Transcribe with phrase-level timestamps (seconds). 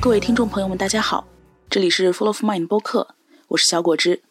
[0.00, 1.26] 各位听众朋友们，大家好，
[1.68, 3.16] 这里是 Full of Mind 播客，
[3.48, 4.22] 我是小果汁。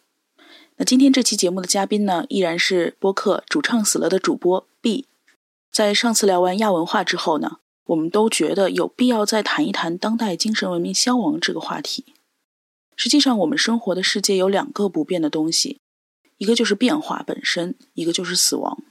[0.78, 5.06] 那今天这期节目的嘉宾呢，依然是播客主唱死了的主播 B。
[5.70, 7.58] 在上次聊完亚文化之后呢，
[7.88, 12.06] 我们都觉得有必要再谈一谈当代精神文明消亡这个话题。
[12.96, 15.82] 实际上，我们生活的世界有两个不变的东西，
[16.38, 18.82] 一个就是变化本身，一个就是死亡。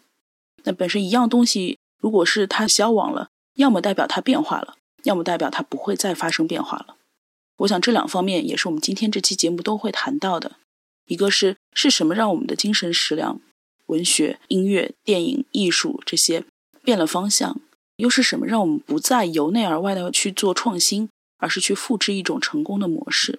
[0.64, 4.74] 那本身一样东西，如果是它消亡了，要么代表它变化了。
[5.06, 6.96] 要么代表它不会再发生变化了。
[7.58, 10.56] 我想这两方面也是我们今天这期节目都会谈到的。
[11.06, 13.40] 一个是是什么让我们的精神食粮、
[13.86, 16.44] 文学、音乐、电影、艺术这些
[16.82, 17.60] 变了方向？
[17.96, 23.38] 又是什么让我们不再由内而外的去做创新，而是去复制一种成功的模式？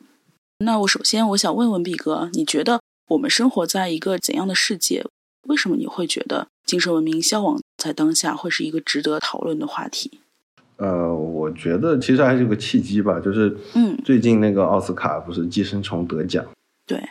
[0.60, 5.06] 那我首先我想问问毕哥，你觉得我们生活在一个怎样的世界？
[5.48, 10.20] 为什么你会觉得精神文明消亡在当下会是一个值得讨论的话题？
[10.78, 16.46] 呃，我觉得其实还是有个契机吧，就是，嗯，最近那个奥斯卡不是《寄生虫》得奖，
[16.86, 17.02] 对，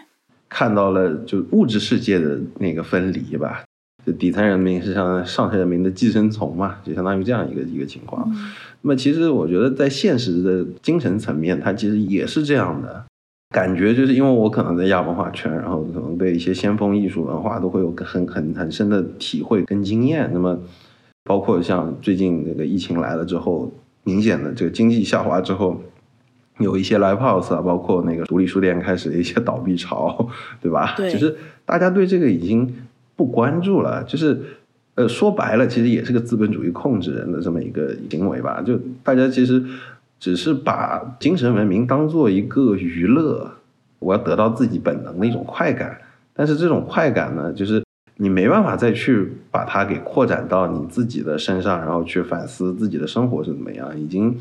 [0.49, 3.65] 看到了就物质世界的那个分离吧，
[4.07, 8.31] 就底层人民是像上层人民的寄生虫嘛，就相当于这样一个一个情况。
[8.83, 13.05] 那么其实我觉得在现实的精神层面，它其实也是这样的
[13.53, 20.57] 感觉，就是因为我可能在亚文化圈，然后可能对一些先锋艺术文化都会有很很很深的体会跟经验，那么。
[21.27, 23.71] 包括像最近那个疫情来了之后，
[24.05, 25.83] 明显的这个经济下滑之后，
[26.59, 30.29] 有一些 live house 啊，包括那个独立书店开始一些倒闭潮，
[30.63, 30.95] 对吧？
[30.97, 32.73] 对，就是大家对这个已经
[33.17, 34.41] 不关注了，就是
[34.95, 38.63] 呃说白了，其实也是个资本主义控制人的这么一个行为吧。
[38.63, 39.61] 就大家其实
[40.21, 43.51] 只是把精神文明当做一个娱乐，
[43.99, 45.99] 我要得到自己本能的一种快感，
[46.33, 47.83] 但是这种快感呢，就是。
[48.19, 53.99] 你没办法再去把它给扩展到你自己的身上，然后去反思自己的生活是怎么样。
[53.99, 54.35] 已经，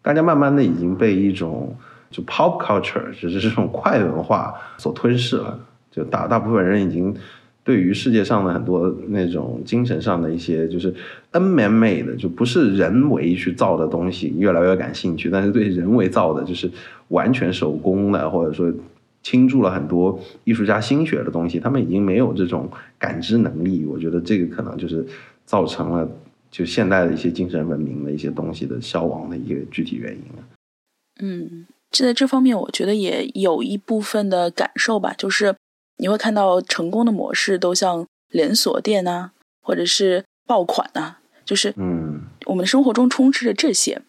[0.00, 1.76] 大家慢慢的已经被一种
[2.10, 5.60] 就 pop culture，就是这种快文化所吞噬了。
[5.90, 7.14] 就大大部分人已经
[7.62, 10.94] 对于世界上的很多那种精神上的一些就是
[11.32, 16.70] man made 的，就不是人为去造的东西越来越感兴趣，但是对人为造的，就是
[17.08, 18.72] 完全手工的，或者说。
[19.22, 23.84] 倾注了很多艺术家心血的东西，他们已经没有这种感知能力。
[23.84, 25.06] 我觉得这个可能就是
[25.44, 26.08] 造成了
[26.50, 30.22] 就现代的一些精神文明的一些东西的消亡的一个具体原因
[31.20, 35.12] 嗯，这在这方面，我觉得也有一部分的感受吧。
[35.18, 35.56] 就是
[35.98, 44.00] 你会看到成功的模式都像连锁店啊，或者是爆款啊，就是嗯，我们的生活中充斥着这些，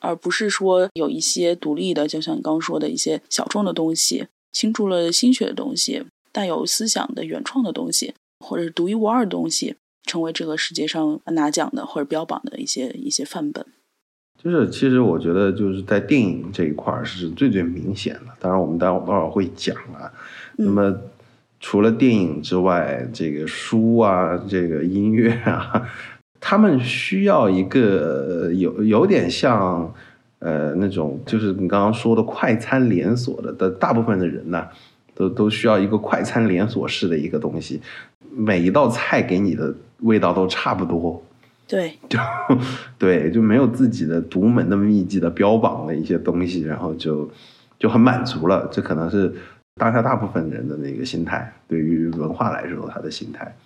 [0.00, 4.26] 而不是说有一些独立的，就像你刚刚说的一些小众的东西。
[4.54, 13.66] 倾注了心血的东西，带有思想的原创的东西，或者是独一无二的东西，成为这个世界上拿奖的或者标榜的一些一些范本。
[14.40, 18.28] 就是，其实我觉得就是在电影这一块是最最明显的。
[18.38, 20.12] 当然，我们待会儿会讲啊。
[20.56, 20.96] 那么，
[21.58, 25.90] 除了电影之外，这个书啊，这个音乐啊，
[26.38, 29.92] 他们需要一个有有点像。
[30.44, 34.68] 呃，那种就是你刚刚说的快餐连锁的的大部分的人呢，
[35.14, 37.80] 都都需要一个快餐连锁式的一个东西，
[38.30, 41.24] 每一道菜给你的味道都差不多，
[41.66, 42.18] 对， 就
[42.98, 47.26] 对，就没有自己的独门的秘籍的标榜的一些东西，然后就
[47.78, 48.68] 就很满足了。
[48.70, 49.34] 这可能是
[49.76, 53.56] 当下大部分人的那个心态，对于文化来说，他的心态。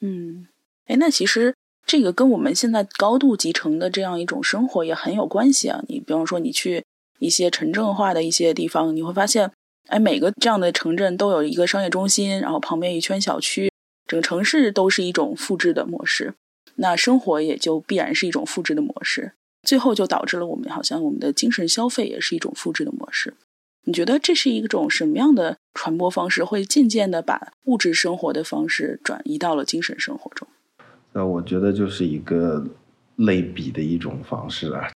[0.00, 0.48] 嗯，
[0.86, 1.54] 哎，那其实。
[1.90, 5.82] 这个跟我们现在高度集成的这样一种生活也很有关系啊！
[5.88, 6.84] 你比方说，你去
[7.18, 9.50] 一些城镇化的一些地方，你会发现，
[9.88, 13.72] 哎，每个这样的城镇都有一个商业中心，然后旁边一圈小区，
[14.06, 16.34] 整个城市都是一种复制的模式，
[16.76, 19.32] 那生活也就必然是一种复制的模式，
[19.66, 23.34] 最后就导致了我们好像我们的精神消费也是一种复制的模式。
[23.86, 30.46] 你觉得这是一种什么样的传播方式，会渐渐的把物质生活的方式转移到了精神生活中？
[31.12, 32.64] 那我觉得就是一个
[33.16, 34.88] 类比的一种方式啊。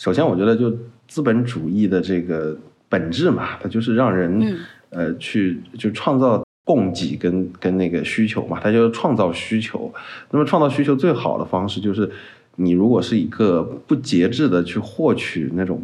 [0.00, 0.76] 首先，我觉得就
[1.06, 2.56] 资本主义的这个
[2.88, 4.56] 本质嘛，它就是让人
[4.90, 9.92] 呃去就创造供给跟跟那个需求嘛，它就是创造需求。
[10.30, 12.10] 那么创造需求最好的方式就是，
[12.56, 15.80] 你如果是一个不节制的去获取那种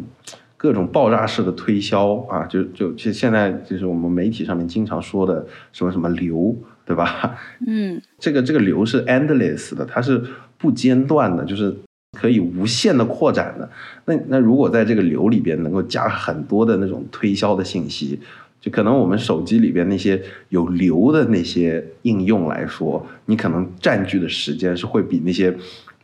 [0.57, 6.55] 各种爆炸式的推销啊，就就其实现在就是我们媒体上面经常说的什么什么流。
[6.91, 7.39] 对吧？
[7.65, 10.21] 嗯，这个这个流是 endless 的，它是
[10.57, 11.73] 不间断的，就是
[12.19, 13.69] 可以无限的扩展的。
[14.03, 18.19] 那那如果在这个流里边能够加很多的那种推销的信息，
[18.59, 25.55] 就可能我们手机里边那些有流的那些应用来说，你可能占据的时间是会比那些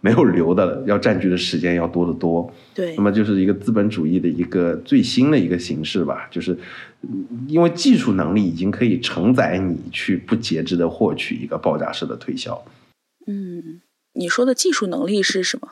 [0.01, 2.51] 没有留的要占据的时间要多得多。
[2.73, 6.57] 对那，么就是一个资本主义的一个最新的一个形式吧，就是
[7.01, 12.63] 嗯因为技术能力已经可以承载你去不节制的获取一个爆炸式的推销，
[13.25, 13.81] 嗯，
[14.13, 15.69] 你说的技术能力是什么？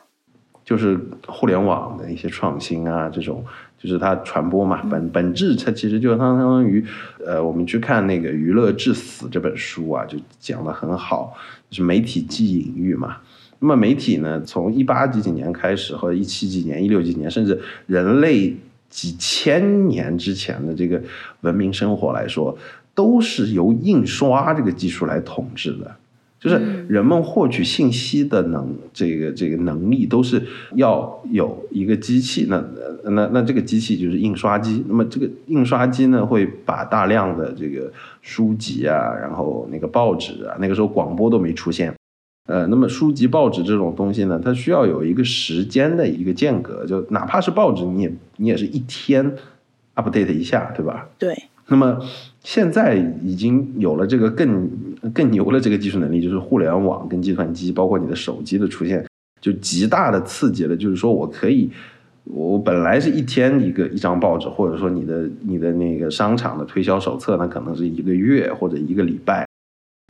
[0.64, 3.46] 就是互联网的一些创新啊，这种
[3.78, 6.84] 就是它传播嘛，本本质它其实就相当于，
[7.24, 11.38] 呃，我们去看那个《娱乐至死》这本书啊，就讲的很好，
[11.70, 13.18] 就是媒体即隐喻嘛。
[13.60, 18.56] 那么媒体呢，从一八几几年开始，或者一七几年、一六几年，甚至人类
[18.90, 21.02] 几千年之前的这个
[21.42, 22.58] 文明生活来说，
[22.94, 25.96] 都是由印刷这个技术来统治的。
[26.38, 30.40] 就是人们获取信息的能这个这个能力，都是
[30.76, 32.64] 要有一个机器，那
[33.06, 34.84] 那那这个机器就是印刷机。
[34.88, 37.92] 那么这个印刷机呢，会把大量的这个
[38.22, 41.92] 书籍啊，然后那个报纸啊，那个时候广播都没出现，
[42.48, 49.36] 呃，那么书籍、报纸这种东西呢，它需要有一个时间的一个间隔，就哪怕是报纸，你也你也是一天
[49.96, 51.10] update 一下，对吧？
[51.18, 51.36] 对，
[51.70, 52.00] 那么
[52.44, 54.70] 现在已经有了这个更
[55.12, 59.04] 更牛的这个技术能力，就是互联网跟计算机，包括你的手机的出现，
[59.42, 60.78] 就极大的刺激了。
[60.78, 61.72] 就是说我可以，
[62.26, 69.45] 我本来是一天一个一张报纸，或者说你的你的那个商场的推销手册呢，可能是一个月或者一个礼拜，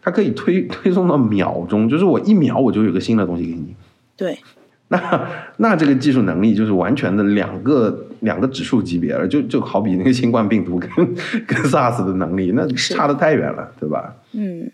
[0.05, 3.75] 它可以推 推送到秒钟，就是我一秒我就有个新的东西给你。
[4.15, 4.37] 对，
[4.89, 10.89] 那那这个技术能力就是完全的两个两个指数级别了，就就好比那个新冠病毒跟
[11.47, 14.15] 跟 SARS 的能力，那差的太远了，对吧？
[14.33, 14.71] 嗯，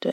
[0.00, 0.12] 对。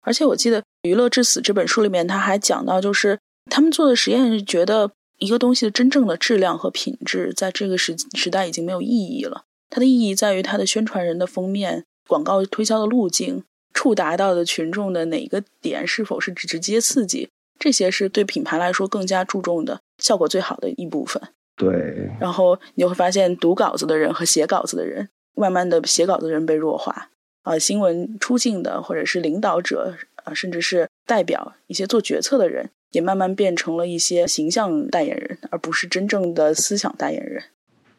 [0.00, 3.18] 而且我记得《娱乐至死》这本书里面，他还讲到，就是
[3.50, 9.42] 他们做的实验是觉得一个东西的真正的质量和品质，在这个时时代已经没有意义了。
[9.68, 17.28] 它的意义在于它的宣传人的封面、广告推销的路径、触达到的群众的哪个点是否是直接刺激，
[17.58, 21.22] 这些是对品牌来说更加注重的、效果最好的一部分。
[21.56, 27.10] 对，然后你就会发现，读稿子的人和写稿子的人，慢慢的写稿子的人被弱化。
[27.42, 37.44] 啊、新闻出镜的或者是领导者啊、甚至是代表一些做决策的人，也慢慢变成了一些形象代言人，而不是真正的思想代言人。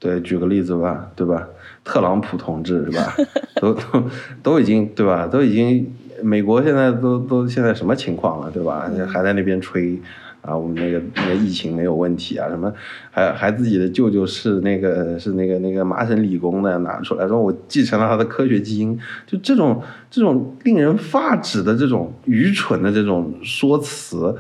[0.02, 1.48] 对，举个例子吧，对吧？
[1.84, 3.16] 特朗普同志是吧？
[3.62, 4.04] 都都
[4.42, 5.28] 都已经对吧？
[5.28, 5.94] 都已经，
[6.24, 8.90] 美国现在都都现在什么情况了，对吧？
[9.08, 10.02] 还在那边吹
[10.42, 12.74] 啊，我们那个那个疫情没有问题啊，什么
[13.12, 24.36] 还还自己的舅舅是那个是那个那个麻省理工的，拿出来说我继承了他的科学基因，就这种这种令人发指的这种愚蠢的这种说辞，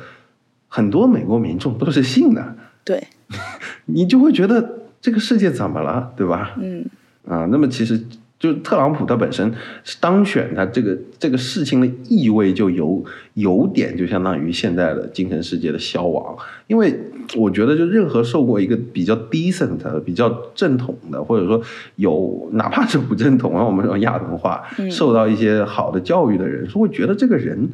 [0.67, 3.07] 很多美国民众都是信的，对，
[3.85, 6.55] 你就会觉得这个世界怎么了，对吧？
[6.61, 6.85] 嗯，
[7.27, 7.99] 啊，那么其实
[8.39, 9.53] 就特朗普他本身
[9.83, 13.03] 是当选，他这个这个事情的意味就有
[13.33, 16.37] 有点就相当于现在的精神世界的消亡，
[16.67, 16.97] 因为
[17.35, 21.61] 我觉得就任何受过一个比较 decent 的、比较正统的，或者说
[21.95, 27.69] 有哪怕是不正统啊，我们说亚文化嗯受到一些好的教育的人，是会觉得这个人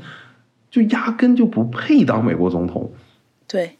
[0.69, 2.91] 就压根就不配当美国总统，
[3.47, 3.77] 对，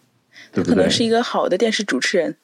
[0.54, 0.76] 对不对？
[0.76, 2.36] 可能是一个好的电视主持人。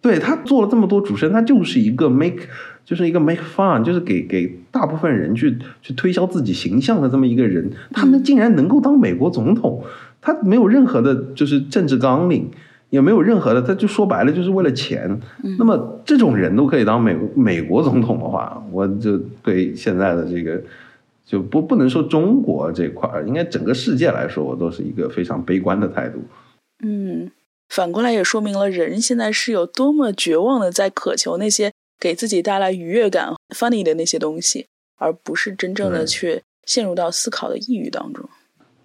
[0.00, 2.42] 对他做了这么多主持人，他就是一个 make，
[2.84, 9.82] 就是一个 make fun，就是给给大部分人去去推销自己形象的这么一个人，他们竟然能够当美国总统，
[10.20, 12.48] 他没有任何的就是政治纲领，
[12.90, 15.20] 也没有任何的，他就说白了就是为了钱。
[15.58, 20.62] 那么这种人都可以当美美国总统的话，我就对现在的这个
[21.26, 26.22] 就不不能说中国这块儿，应该整个世界来说，我都是一个非常悲观的态度。
[26.82, 27.28] 嗯，
[27.68, 38.28] 反过来也说明了人现在是有多么绝望的在渴求那些给自己带来愉悦感、funny 的那些东西，而不是真正的去陷入到思考的抑郁当中。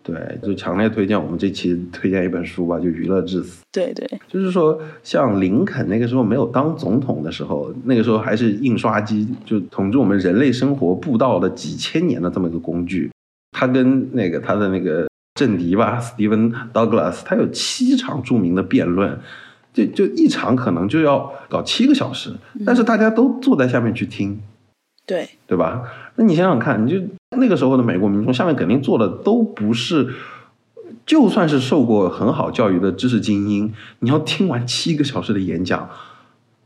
[0.03, 3.61] 对，就强烈推荐我们这期推荐一本书吧，就《娱乐至死》。
[3.71, 13.09] 对对，就是说，像林肯那个时候没有当总统的时候，那个时候还是印刷机就统治我们人类生活步道的几千年的这么一个工具。
[13.51, 19.19] 他跟那个他的那个政敌吧，Stephen Douglas，他有七场著名的辩论，
[19.73, 22.35] 就就一场可能就要搞七个小时，
[22.65, 24.41] 但是大家都坐在下面去听。
[25.05, 25.83] 对，对吧？
[26.15, 27.05] 那你想想看，你就
[27.37, 30.13] 那个时候的美国民众，下面肯定坐的都不是，
[31.05, 35.89] 就算是受过很好教育的知识精英，你要听完七个小时的演讲，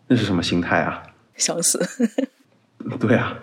[0.09, 1.03] 那是什么心态啊？
[1.35, 1.79] 想死。
[2.99, 3.39] 对啊，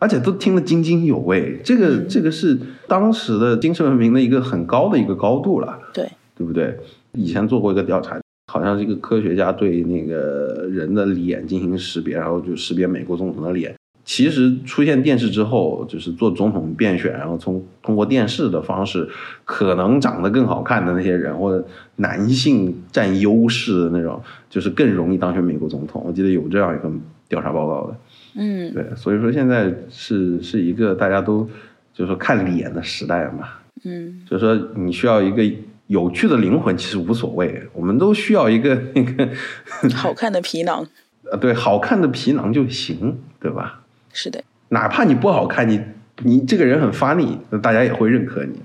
[0.00, 6.76] 而且都听得津津有味，这个嗯这个是当时的精神文明的一个很高的一个高度了，对，对不对？
[7.12, 8.18] 以前做过一个调查，
[8.50, 13.74] 好像是一个科学家对那个人的脸进行识别，然后就识别美国总统的脸。
[14.02, 19.08] 其实出现电视之后，就是做总统变选，然后从通过电视的方式，
[19.44, 21.64] 可能长得更好看的那些人，或者
[21.96, 26.02] 男性占优势的那种，就是更容易当选美国总统。
[26.06, 27.96] 我记得有这样一份调查报告的。
[28.34, 31.48] 嗯，对，所以说现在是是一个大家都
[31.92, 33.48] 就是说看脸的时代嘛。
[33.84, 35.42] 嗯，就是说你需要一个
[35.86, 39.28] 有趣的灵魂，其实无所谓，我们都需要一个那个
[39.96, 40.86] 好看的皮囊。
[41.30, 43.84] 呃，对，好看的皮囊就行，对吧？
[44.12, 45.80] 是的，哪怕你不好看，你
[46.24, 48.60] 你这个人很发力，那大家也会认可你。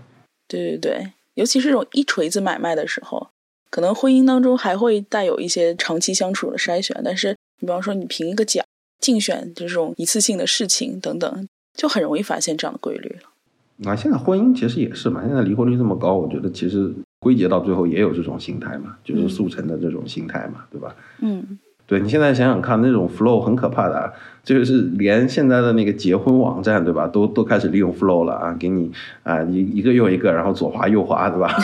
[0.47, 3.29] 对对对，尤其是这种一锤子买卖的时候，
[3.69, 8.64] 可能婚姻当中还会带有一些长期相处的筛选，但是你比方说你评一个奖
[9.05, 13.29] 竞选这种一次性的事情等等，就很容易发现这样的规律了。
[13.77, 20.95] 那现在婚姻其实也是嘛，现在离婚率这么高，我觉得其实归结到最后也有这种心态嘛，就是速成的这种心态嘛，对吧？
[21.19, 24.11] 嗯，对你现在想想看，那种 flow 很可怕的啊，
[24.43, 31.55] 就是连现在的那个结婚网站，对吧，都都开始利用 flow 了啊，给你啊一一个又一个，然后左滑右滑，对吧？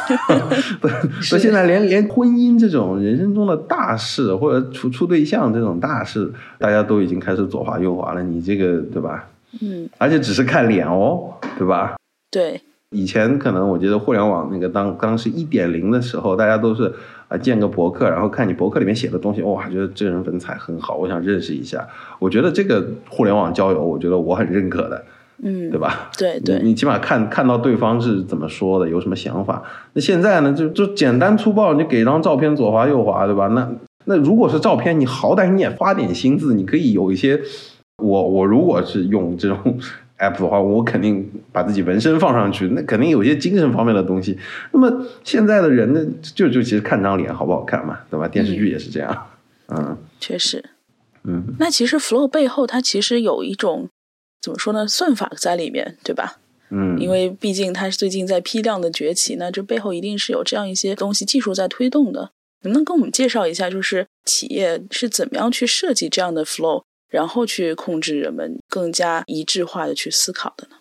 [1.21, 9.27] 所以现在连连婚姻这种人生中的大事，或者处处对象这种大事，大家都已经开始左滑右滑了，你这个对吧？
[9.61, 11.95] 嗯，而且只是看脸哦，对吧？
[12.29, 12.61] 对，
[12.91, 16.93] 以前可能我觉得互联网那个当当时一点零的时候，大家都是
[17.31, 21.87] 啊建个博客，然后看你博客里面写的东西，哇，觉得这人文采很好，我想认识一下。
[22.19, 25.05] 我觉得这个互联网交友，我觉得我很认可的，
[25.41, 26.09] 嗯，对吧？
[26.17, 29.63] 对对，你你起码看看到对方是怎么说的，有什么想法。
[29.93, 33.47] 那现在呢，就就简单粗暴，你给张照片左滑右滑，对吧？
[33.47, 33.71] 那
[34.05, 37.41] 那如果是照片，你好歹你也花点心思，你可以有一些。
[38.03, 39.77] 我我如果是用这种
[40.21, 44.37] app 的话，我肯定把自己纹身放上去，那肯定有一些精神方面的东西。
[44.71, 48.27] 那么现在的人呢，就就其实看张脸好不好看嘛，对吧？
[48.27, 49.27] 电视剧也是这样，
[49.67, 50.63] 嗯，确实，
[51.23, 53.89] 嗯，那其实 flow 背后它其实有一种
[54.41, 56.37] 怎么说呢，算法在里面，对吧？
[56.69, 62.31] 嗯，因为毕竟它是最近在批量的崛起，那这背后一定是有这样一些东西技术在推动的。
[62.63, 66.83] 能不能跟我们介绍一下，就是企业是怎么样去设计这样的 flow？
[67.11, 70.77] 然后去控制人们更加一致化的去思考的呢？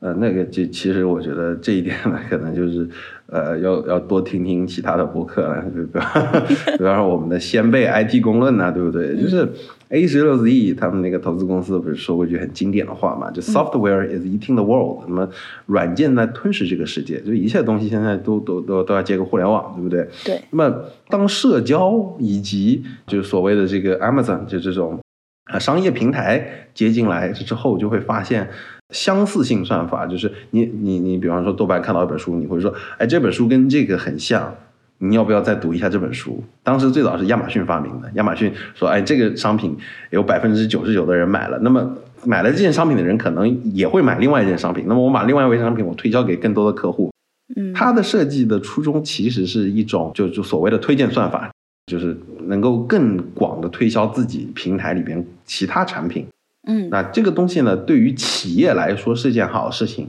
[0.00, 2.86] 呃，那个就其实我觉得这一点呢，可能就是
[3.26, 6.02] 呃，要要多听听其他的博客了，对吧？
[6.76, 9.16] 比方说我们的先辈 IT 公论呐，对不对？
[9.16, 9.48] 就是
[9.88, 13.30] A 十六 Z 他们那个投资公司不是说过一句很经典的话嘛？
[13.30, 15.26] 就 Software is eating the world，那么
[15.66, 20.06] 软件在吞噬这个世界，就一切东西现在都都都都要接个互联网，对不对？
[20.22, 20.38] 对。
[20.50, 24.98] 那么当社交以及就是所谓的这个 Amazon 就这种。
[25.44, 28.48] 啊，商业平台接进来之后，就会发现
[28.90, 34.54] 相似性算法，就是你你你，比方说豆瓣看到一本书，你会说，哎，这本书跟这个很像，
[34.98, 36.42] 你要不要再读一下这本书？
[36.62, 39.76] 当时最早是亚马逊发明的，亚马逊说，哎，这个商品
[40.10, 47.12] 有百分之九十九的人买了，那么买了这件商品的人可能也会买另外一件商品，那么我把另外一件商品我推销给更多的客户。
[47.54, 51.50] 嗯，它的设计的初衷其实是一种，就就所谓的推荐算法。
[51.86, 56.26] 就是能够更广的推销自己平台里边其他产品，
[56.66, 60.08] 嗯，那这个东西呢，对于企业来说是件好事情，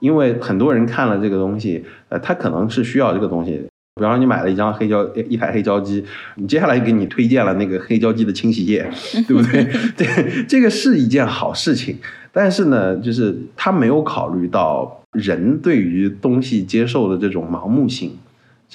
[0.00, 3.66] 因为很多人看了这个东西，呃，他可能是需要这个东西。
[3.98, 6.04] 比方说你买了一张黑胶，一台黑胶机，
[6.34, 8.86] 你接下来给你推荐了那个黑胶机的清洗液，
[9.26, 9.64] 对不对？
[9.96, 11.96] 对，这个是一件好事情，
[12.30, 18.12] 但是呢，就是他没有考虑到人对于东西接受的这种盲目性。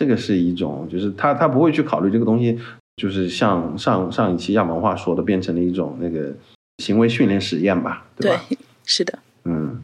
[0.02, 2.58] 这个是一种，就是他他不会去考虑这个东西，
[2.96, 6.34] 就是像上上一期亚文化说的，变成了一种那个
[6.80, 8.42] 行为训练实验吧，对吧？
[8.50, 9.80] 对，是的，嗯，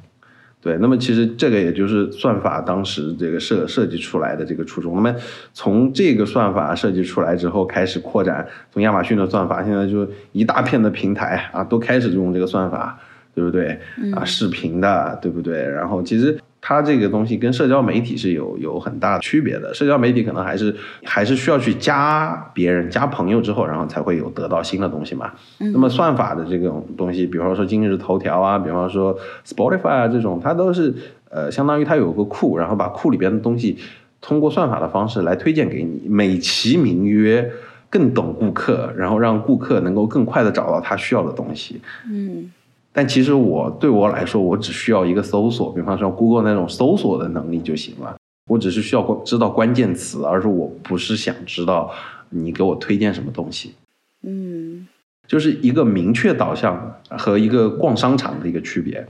[0.59, 0.75] 对。
[0.79, 4.95] 那么其实这个也就是算法当时这个设设计出来的这个初衷。
[4.95, 5.15] 那么
[5.53, 12.99] 从这个算法设计出来之后，开始扩展，从亚马逊的算法，现在就一大片的平台啊，都开始用这个算法，
[13.35, 13.79] 对不对？
[14.15, 15.61] 啊，视频的，对不对？
[15.61, 16.35] 然后其实。
[16.67, 25.31] 它这个东西跟社交媒体是有有很大的区别的，社交媒体可能还是还是需要去加别人、加朋友之后，然后才会有得到新的东西嘛。
[25.59, 30.93] 那么算法的这种东西，比方说今日头条啊，比方说 Spotify 啊这种，它都是
[31.29, 33.77] 呃相当于它有个库，然后把库里边的东西
[34.19, 37.49] 通过算法的方式来推荐给你，美其名曰
[37.89, 41.79] 更懂顾客，然后让顾客能够更快的找到他需要的东西。
[42.11, 42.51] 嗯。
[42.97, 48.17] 但其实我对我来说，我只需要一个搜索，比方说 Google 那种搜索的能力就行了。
[48.49, 51.93] 我只是需要知道关键词，而是我不是想知道
[52.31, 53.75] 你给我推荐什么东西。
[54.23, 54.87] 嗯，
[55.27, 59.07] 就是一个明确导向和一个逛商场的一个区别。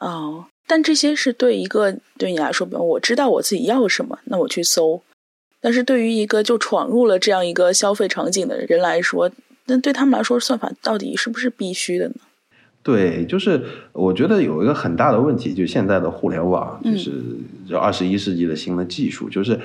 [0.00, 5.00] 哦，但这些是对一个对你来说，我知道我自己要什么，那我去搜。
[5.62, 9.30] 但是对于一个就闯入了这样一个消费场景的人来说，
[9.64, 12.16] 那对他们来说，算法到底是不是必须的呢？
[12.82, 17.12] 对，就是我觉得有一个很大的问题，就现在的互联网，就是
[17.68, 19.60] 就二十一世纪的新的技术，就是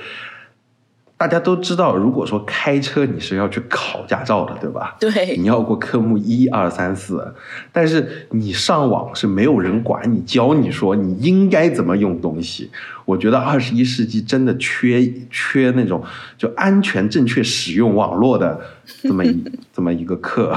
[1.16, 4.96] 大家都知道，如果说开车你是要去考驾照的，对吧？
[5.00, 7.34] 对，你要过科目一二三四，
[7.72, 12.70] 但是你上网是没有人管你，教你说你应该怎么用东西。
[13.06, 16.04] 我觉得二十一世纪真的缺缺那种
[16.36, 18.60] 就安全正确使用网络的
[19.02, 19.42] 这么一
[19.72, 20.54] 这么一个课，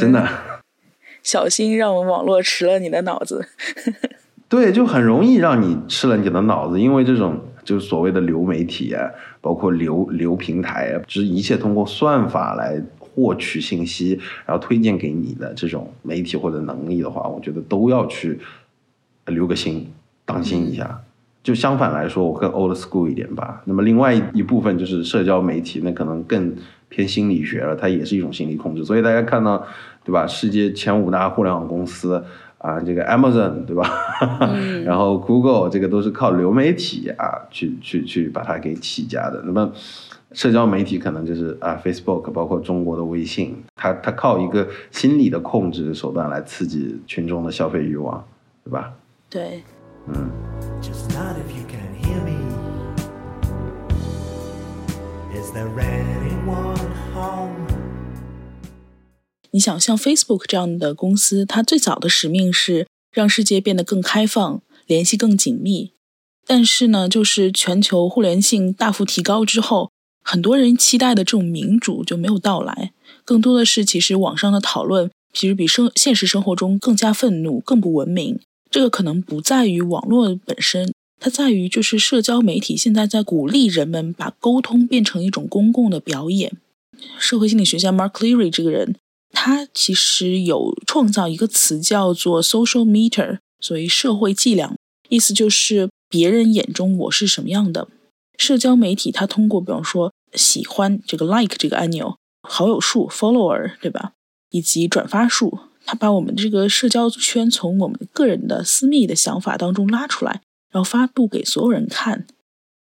[0.00, 0.28] 真的。
[1.22, 3.46] 小心让我们网络吃了你的脑子。
[4.48, 9.08] 对，就很容易让你吃了你的脑子，因为这种就是所谓的流媒体啊，
[9.40, 18.38] 包括流流平台啊，就是一切通过算法来获取信息，然后推荐给你的这种媒体或者能力的话，我觉得都要去
[19.24, 19.90] 留个心，
[20.26, 21.00] 当心一下。
[21.42, 23.62] 就相反来说，我更 old school 一点吧。
[23.64, 26.54] 那么另外一部分就是社交媒体，那可能更
[26.90, 28.84] 偏心理学了，它也是一种心理控制。
[28.84, 29.66] 所以大家看到。
[30.04, 30.26] 对吧？
[30.26, 32.24] 世界前五大互联网公司
[32.58, 33.88] 啊，这个 Amazon 对吧？
[34.84, 39.42] 然后 Google 这个都是靠流媒体啊，去去去把它给起家的。
[39.44, 39.72] 那么
[40.32, 48.24] 社交媒体可能就是啊，Facebook，包括中国的微信，它它靠一个心理的控制手段来刺激群众的消费欲望，
[48.64, 48.92] 对吧？
[49.28, 49.62] 对，
[50.08, 50.30] 嗯。
[59.52, 65.92] 你想像 Facebook 这样的公司，它最早的使命是让世界变得更开放，联系更紧密。
[66.46, 69.90] 但是呢，就是全球互联性大幅提高之后，
[70.24, 72.92] 很多人期待的这种民主就没有到来。
[73.24, 78.40] 更多的是，其实网上的讨论其实比生现实生活中更加愤怒、更不文明。
[78.70, 86.56] 这个可能不在于网络本身，它在于就是社交媒体现在在鼓励人们把沟通变成一种公共的表演。
[87.18, 88.96] 社会心理学家 Mark Leary 这个人。
[89.32, 94.76] 他其实有创造一个词叫做 social meter，所谓社会计量，
[95.08, 97.88] 意思就是别人眼中我是什么样的。
[98.38, 102.16] 社交媒体它通过，比方说喜欢这个 like 这个按钮、
[102.48, 104.12] 好友数 follower，对吧？
[104.50, 112.26] 以及转发数，它把我们这个社交圈从我们个人的私密的想法当中拉出来，然后发布给所有人看。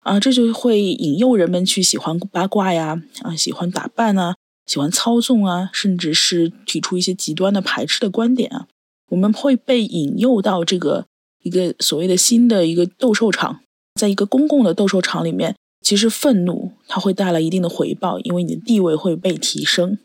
[0.02, 4.36] 啊，这就会引诱人们去喜欢八卦呀，啊，喜欢打扮啊。
[4.66, 8.68] 喜欢操纵啊，甚至是提出一些极端的排斥的观点啊，
[9.10, 11.06] 我们会被引诱到这个
[11.44, 13.60] 一个所谓的新的一个斗兽场，
[14.00, 19.98] 在一个公共的斗兽场里面，其实愤怒它会带来一定的回报，因为你的地位会被提升。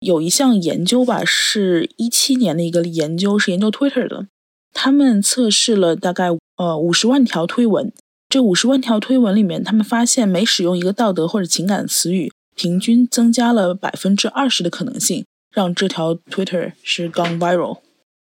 [0.00, 4.26] 有一项研究吧，是一七年的一个研究，是研究 Twitter 的，
[4.72, 7.92] 他们测试了大概呃五十万条推文，
[8.28, 12.32] 这五十万条推文里面，他们发现每使用一个道德或者情感词语。
[12.60, 17.78] 平均增加了百分之二十的可能性，让这条 Twitter 是 gone viral。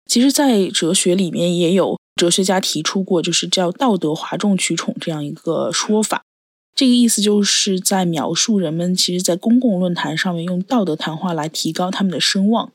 [0.04, 6.20] 其实，在哲学里面也有哲学家提出过，就是叫道德哗众取宠这样一个说法。
[6.74, 12.70] 这个意思就是在描述人们其实，在公共论坛上面用道德谈话来提高他们的声望。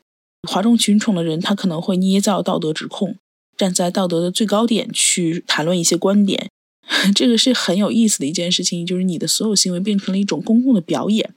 [0.48, 3.14] 哗众取宠的人，他可能会捏造道德指控，
[3.56, 6.48] 站在道德的最高点去谈论一些观点。
[7.16, 11.34] 这个是很有意思的一件事情，就是你的所有行为变成了一种公共的表演，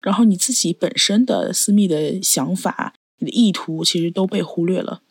[0.00, 5.02] 然后你自己本身的私密的想法、你的意图其实都被忽略了，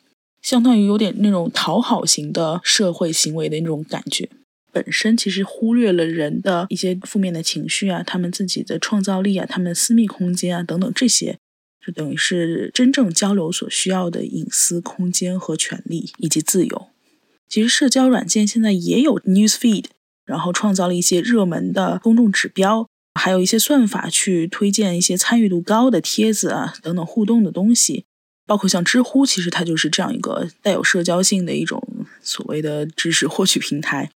[0.41, 4.30] 相当于有点那种讨好型的社会行为的那种感觉，
[4.71, 11.38] 本身其实忽略了人的一些负面的情绪啊，他们自己的创造力啊，他们私密空间啊等等这些，
[11.86, 16.88] 就等于是真正交流所需要的隐私空间和权利以及自由。
[17.47, 19.86] 其实社交软件现在也有 news feed，
[20.25, 28.06] 然后创造了一些热门的公众指标，还有一些算法去推荐一些参与度高的帖子啊等等互动的东西，
[28.45, 31.82] 包括像知乎，其实它就是这样一个带有社交性的一种
[32.22, 34.12] 所谓的知识获取平台。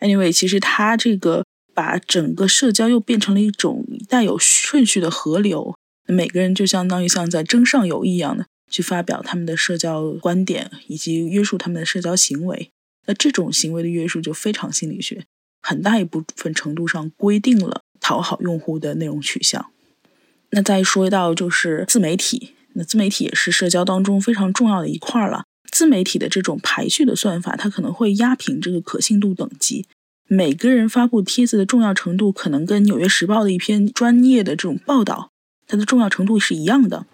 [0.00, 1.44] Anyway，其实它这个
[1.74, 8.46] 把整个社交又变成了一种带有顺序的河流，每个人就相当于像在争上游一样的。
[8.68, 12.68] 去发表他们的社交观点，以及约束他们的社交行为。
[13.06, 15.24] 那这种行为的约束就非常心理学，
[15.62, 19.66] 很大一部分程度上规定了讨好用户的内容取向。
[20.50, 25.42] 那再说到就是自媒体，那自媒体也是社交当中非常重要的一块了。
[25.72, 29.86] 自媒体的这种排序的算法，它可能会压平这个可信度等级。
[30.28, 35.32] 每个人发布帖子的重要程度，可能跟《纽约时报》的一篇专业的这种报道，
[35.66, 37.06] 它的重要程度是一样的。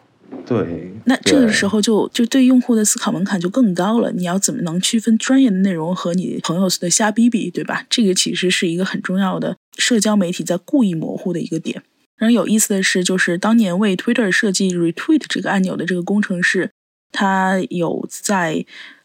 [0.47, 4.13] 对，那这个时候就就对用户的思考门槛就更高了。
[4.13, 7.87] 你要怎么能区分专业的内容和你朋友的瞎逼逼，对吧？
[7.89, 11.83] 这个其实是一个很重要的社交媒体在故意模糊的一个点。
[12.17, 16.71] 然后有意思的是，就是当年为 Twitter 设计 Retweet 这个按钮的这个工程师，
[17.11, 18.65] 他有在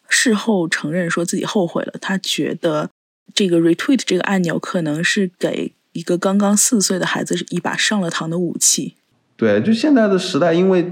[0.09, 2.89] 事后承认说自己后悔了，他觉得
[3.33, 8.95] 这个 retweet 这个按钮可能是给一个刚刚四岁的孩子一把上了膛的武器。
[9.35, 10.89] 对，就现在的时代，因为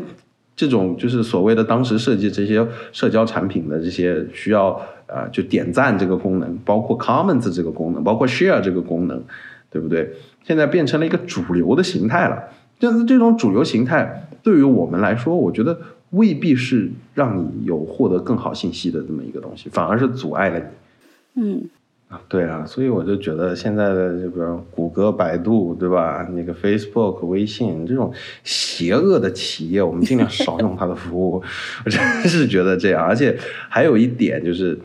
[0.55, 9.21] 这种就是所谓的当时设计这些社交产品的这些需要呃，就点赞这个功能，包括 comments 这个功能，包括 share 这个功能，
[9.69, 10.11] 对不对？
[10.43, 12.41] 现在变成了一个主流的形态了。
[12.79, 15.77] 但是这种主流形态对于我们来说，我觉得
[16.11, 21.43] 未必是让你有获得更好信息的这么一个东西，反而是阻碍了你。
[21.43, 21.69] 嗯。
[22.07, 26.27] 啊，对啊，所以我就觉得现在的这个谷歌、百度，对吧？
[26.35, 28.13] 那个 Facebook、微信这种
[28.43, 31.41] 邪恶的企业，我们尽量少用它的服务。
[31.83, 33.35] 我真是觉得这样，而且
[33.69, 34.77] 还有一点就是，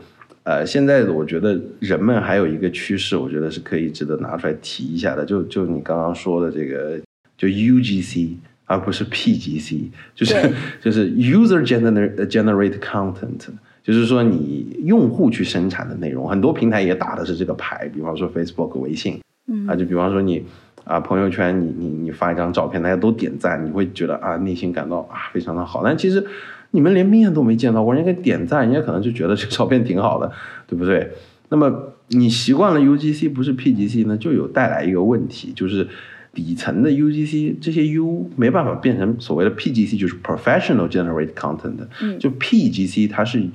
[0.43, 5.23] 呃，现在我觉得人们还有一个趋势，我觉得是可以值得拿出来提一下的。
[5.23, 6.99] 就就你刚刚说的这个，
[7.37, 13.45] 就 UGC 而不是 PGC，就是就是 User Generate Generate Content。
[13.83, 17.89] 就是说，你用户去生产的内容，很多平台也打的是这个牌。
[17.89, 19.19] 比方说 Facebook、微信，
[19.67, 20.43] 啊，就比方说你
[20.83, 25.83] 啊，朋友圈，你你你发一张照片，大家都点赞，你会觉得啊，内心感到啊，非常的好。
[25.83, 26.23] 但其实
[26.69, 30.31] 你们连面都没见到过，人家点赞，人家可能就觉得这个照片挺好的，
[30.67, 31.09] 对不对？
[31.49, 35.87] 那么你习惯了 UGC 不是 PGC 呢，就有带来一个问题，就是
[36.33, 41.87] 底层的 UGC 这些 U 没办法变成所谓的 PGC，就是 Professional Generate Content。
[42.01, 43.49] 嗯，就 PGC 它是。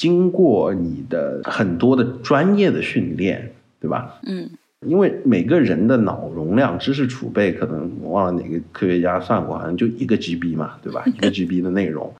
[0.00, 4.14] 经过你的很多的专业的训练，对吧？
[4.26, 4.48] 嗯，
[4.86, 11.04] 因为每个人的脑容量、知识储备，可能我忘了哪个科学家算过，好像就一个 GB 嘛，对吧？
[11.14, 12.10] 一个 GB 的内容，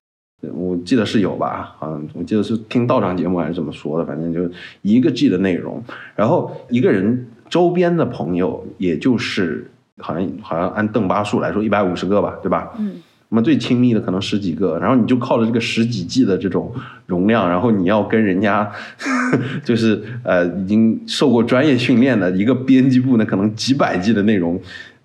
[0.53, 1.75] 我记得是有吧？
[1.79, 4.47] 好像我记得是听道长节目还是怎么说的，反正就
[4.83, 5.83] 一个 G 的内容。
[6.15, 9.65] 然后一个人周边的朋友，也就是
[9.97, 12.73] 好像好像按邓巴数来说，一百五十个吧，对吧？
[12.77, 13.01] 嗯。
[13.33, 16.69] 那么最亲密的可能十几个，然后你就靠着这个十几 G 的这种
[17.05, 18.69] 容量，然后你要跟人家，
[19.63, 24.59] 就是呃已经受过专业训练的一个编辑部呢，可能几百 G 的内容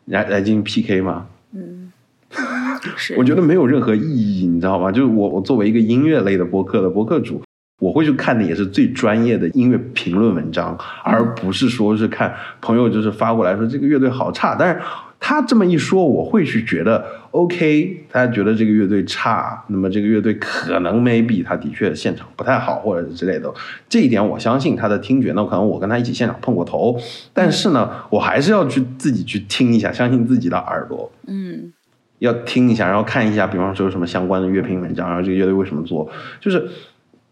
[0.06, 1.26] 来来进行 PK 吗？
[1.54, 1.92] 嗯，
[2.96, 3.14] 是。
[3.16, 4.00] 我觉得没有任何意
[4.40, 4.90] 义，你知道吗？
[4.90, 7.40] 就是我我作为一个音乐类的播客的播客主，
[7.80, 14.80] 我会去看的也是最专业的音乐评论文章，而不是说是看朋友就是发过来说这个乐队好差，但是。
[15.28, 18.04] 他这么一说，我会去觉得 OK。
[18.08, 23.52] 他觉得这个乐队差，那么这个乐队可能 maybe 他的确现场不太好，或者之类的。
[23.88, 25.32] 这一点我相信他的听觉。
[25.32, 26.96] 那可能我跟他一起现场碰过头，
[27.32, 31.10] 但是呢，我还是要去自己去听一下，相信自己的耳朵。
[31.26, 31.72] 嗯，
[32.20, 36.08] 要听一下，然后看一下，比方说什么相关的乐评文章，然后这个乐队为什么做，
[36.38, 36.68] 就是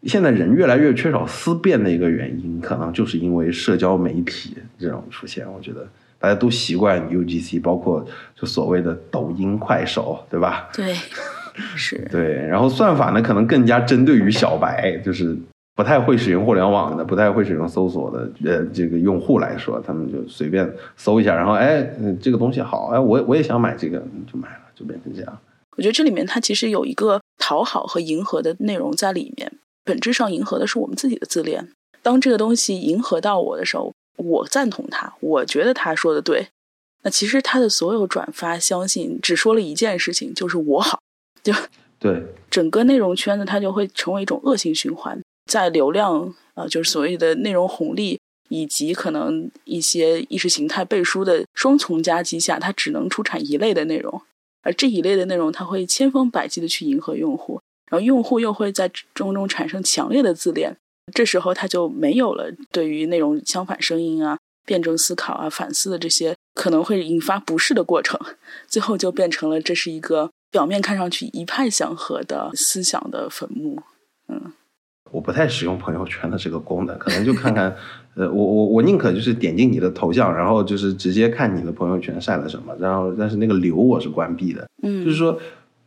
[0.03, 5.47] 现在人越来越缺少思辨的一个原因，可能就是因为社交媒体这种出现。
[5.53, 5.87] 我觉得。
[6.25, 8.03] 大家都习惯 UGC，包括
[8.35, 10.71] 就所谓的抖音、快手，对吧？
[10.73, 10.95] 对，
[11.77, 11.99] 是。
[12.11, 15.37] 对，然后算法呢，可能更加针对于小白，就是
[15.77, 21.87] 不太会使用互联网的、不太会使用搜索的呃这个用户来说，他们就随便搜一下，然后哎，
[22.23, 25.39] 这个东西好，哎，我我也想买这个，就买了，就变成这样。
[25.77, 29.53] 我觉得这里面它其实有一个讨好和迎合的内容在里面，
[29.85, 31.69] 本质上迎合的是我们自己的自恋。
[32.03, 33.93] 当这个东西迎合到我的时候。
[34.17, 36.49] 我赞同他，我觉得他说的对。
[37.03, 41.01] 那其实他的所有转发，相信只说了一件事情，就是我好。
[41.43, 41.53] 就
[41.99, 45.21] 对 整个内容圈子，它就会成为一种恶性循环。
[45.51, 54.23] 在流量啊，就是所谓的内容红利，以及可能一些意识形态背书的双重夹击下，它只能出产一类的内容。
[54.63, 60.75] 而这一类的内容，它会千方百计的去迎合用户，然后用户又会在中中产生强烈的自恋。
[61.13, 68.19] 这时候他就没有了对于内容相反声音啊、辩证思考啊、反思的这些可能会引发不适的过程，
[68.67, 73.83] 最后就变成了这是一个表面看上去一派祥和的思想的坟墓。
[74.29, 74.53] 嗯，
[75.11, 77.77] 我不太使用朋友圈的这个功能，可能就看看，
[78.17, 84.67] 呃，我我我宁可就是点进你的头像，然后就是直接看你的朋友圈晒了什么，然后但是那个流我是关闭的。
[84.83, 85.39] 嗯，就是说。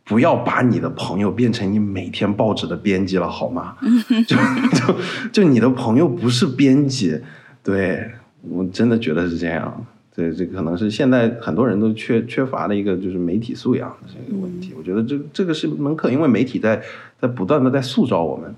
[0.08, 3.76] 不要把你的朋友变成你每天报纸的编辑了，好吗？
[4.26, 4.36] 就
[4.78, 4.98] 就
[5.30, 7.20] 就你的朋友不是编辑，
[7.62, 9.86] 对我真的觉得是这样。
[10.16, 14.74] 对，这可能是现在很多人都缺缺乏的一个就是媒体素养的这个问题。
[14.76, 16.82] 我觉得这这个是门课，因为媒体在
[17.20, 18.52] 在不断的在塑造我们。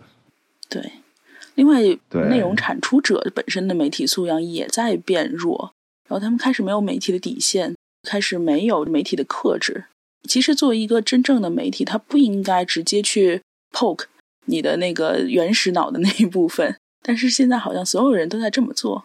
[0.70, 0.80] 对，
[1.56, 1.82] 另外
[2.30, 5.74] 内容产出者本身的媒体素养也在变弱，
[6.08, 7.74] 然后他们开始没有媒体的底线，
[8.08, 9.84] 开始没有媒体的克制。
[10.28, 13.40] 其实，作为一个真正的媒体，它不应该直接去
[13.72, 14.04] poke
[14.46, 16.76] 你的那个原始脑的那一部分。
[17.02, 19.04] 但是现在好像所有人都在这么做，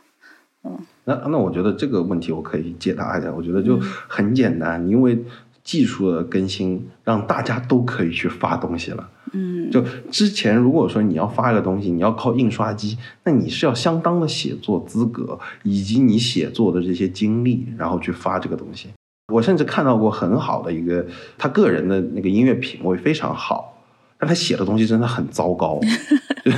[0.64, 0.78] 嗯。
[1.06, 3.32] 那那我觉得这个问题我可以解答一下。
[3.32, 5.24] 我觉得就很简单，因为
[5.64, 9.10] 技术的更新让大家都可以去发东西了。
[9.32, 18.90] 嗯，就之前如果说你要发一个东西，你要靠印刷机，那你是要相当的写作资格以及你写作的这些经历，然后去发这个东西。
[19.34, 21.06] 我甚至看到过很好的一个
[21.38, 23.78] 他个人的那个音乐品味非常好，
[24.20, 25.80] 但他写的东西真的很糟糕，
[26.46, 26.52] 就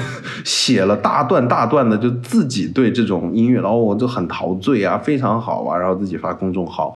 [0.43, 6.93] 写了大段大段的，就自己对这种音乐，然后我就很陶醉啊，非常好啊，然后自己发公众号。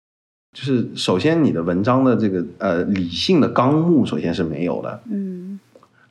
[0.58, 5.60] 就是首先你的文章的这个呃理性的纲目首先是没有的，嗯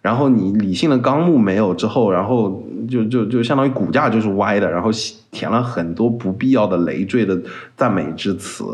[0.01, 4.91] 然后你理性的纲目没有之后，然后就就就相当于骨架就是歪的，然后
[5.31, 7.39] 填了很多不必要的累赘的
[7.77, 8.65] 赞美之词，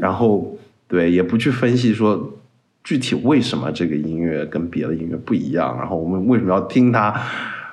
[0.00, 0.56] 然后
[0.88, 2.32] 对也不去分析说
[2.84, 7.14] 具体为什么这个音乐跟别的音乐不一样，然后我们为什么要听它，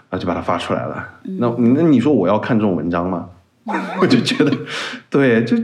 [0.09, 1.07] 啊就把它发出来了。
[1.23, 3.29] 那那你说我要看这种文章吗？
[4.01, 4.51] 我就觉得，
[5.09, 5.55] 对，就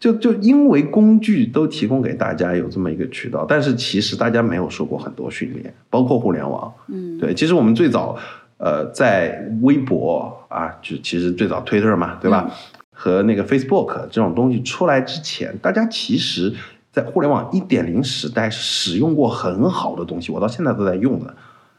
[0.00, 6.72] 就就因为工具都提供给大家有这么一个渠道，但是其实大家没有受过很多训练，包括互联网。
[6.86, 8.16] 嗯，对，其实我们最早
[8.58, 12.50] 呃在微博啊，就其实最早 Twitter 嘛，对吧？
[12.92, 16.52] 和那个 Facebook 这种东西出来之前，大家其实
[16.92, 21.34] 在互联网一点零时代使用过很好的东西，我到现在都在用的，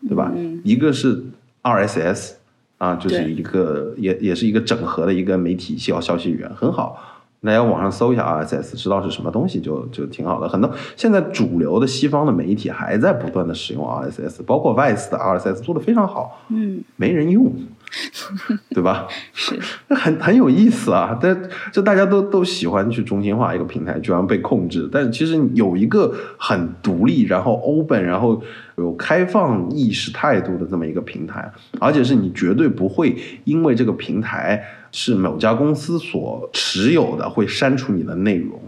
[0.08, 0.32] 对吧？
[0.36, 1.24] 嗯一个是
[1.64, 2.32] RSS
[2.78, 6.98] 啊，就是一个也也是一个整合的一个媒体消消息源，很好。
[7.42, 10.50] 大家网上搜一下 RSS，知道是什么东西就就挺好的。
[10.50, 17.52] 很多现在主流的西方的媒体还在不断的使用 RSS，包括 Vice 的 RSS 做的非常好，嗯，没人用，
[18.70, 19.08] 对吧？
[19.34, 21.18] 是，很很有意思啊！
[21.20, 24.88] 但就大家都都喜欢去中心化一个平台，居然被控制。
[24.92, 28.42] 但其实有一个很独立，然后 open，然后
[28.78, 38.60] 有开放意识态度的这么一个平台，而且是你绝对不会因为这个平台是某家公司所持有的，会删除你的内容。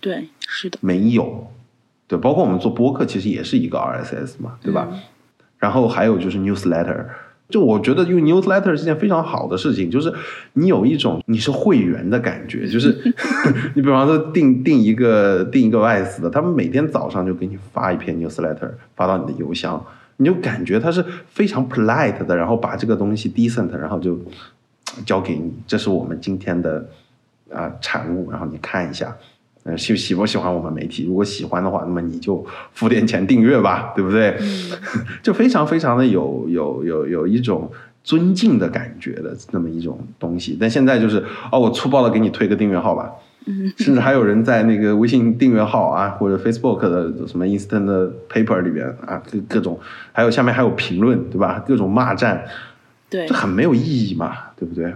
[0.00, 1.52] 对，是的，没有，
[2.06, 4.88] 对，包括我们做播客，其实也是一个 RSS 嘛，对吧？
[5.58, 7.04] 然后还有就是 newsletter，
[7.50, 10.12] 就我觉得用 newsletter 是件非常好的事情，就是
[10.54, 12.96] 你有一种你是会员的感觉，就是
[13.74, 19.84] 你比方说订订一个订一个 Vice 的，他们每天早上就给你发一篇 newsletter 发到你的邮箱，
[20.16, 24.18] 你就感觉他是非常 polite 的，然后把这个东西 decent，然后就
[25.04, 26.88] 交给你，这是我们今天的
[27.52, 29.16] 啊、产物，然后你看一下。
[29.64, 31.04] 呃，喜喜不喜欢我们媒体？
[31.06, 34.36] 如果喜欢的话，那么你就付点钱订阅吧，对不对？
[35.22, 37.70] 就非常非常的有有有有一种
[38.02, 40.56] 尊敬的感觉的那么一种东西。
[40.58, 43.10] 但现在就是哦，我粗暴的给你推个订阅号吧，
[43.76, 49.78] 甚至还有人在那个微信订阅号啊，或者 Facebook 的什么 Instant Paper 里边啊，各各种，
[50.12, 51.62] 还有下面还有评论，对吧？
[51.68, 52.44] 各种骂战，
[53.10, 54.94] 对这，很没有意义嘛，对不对？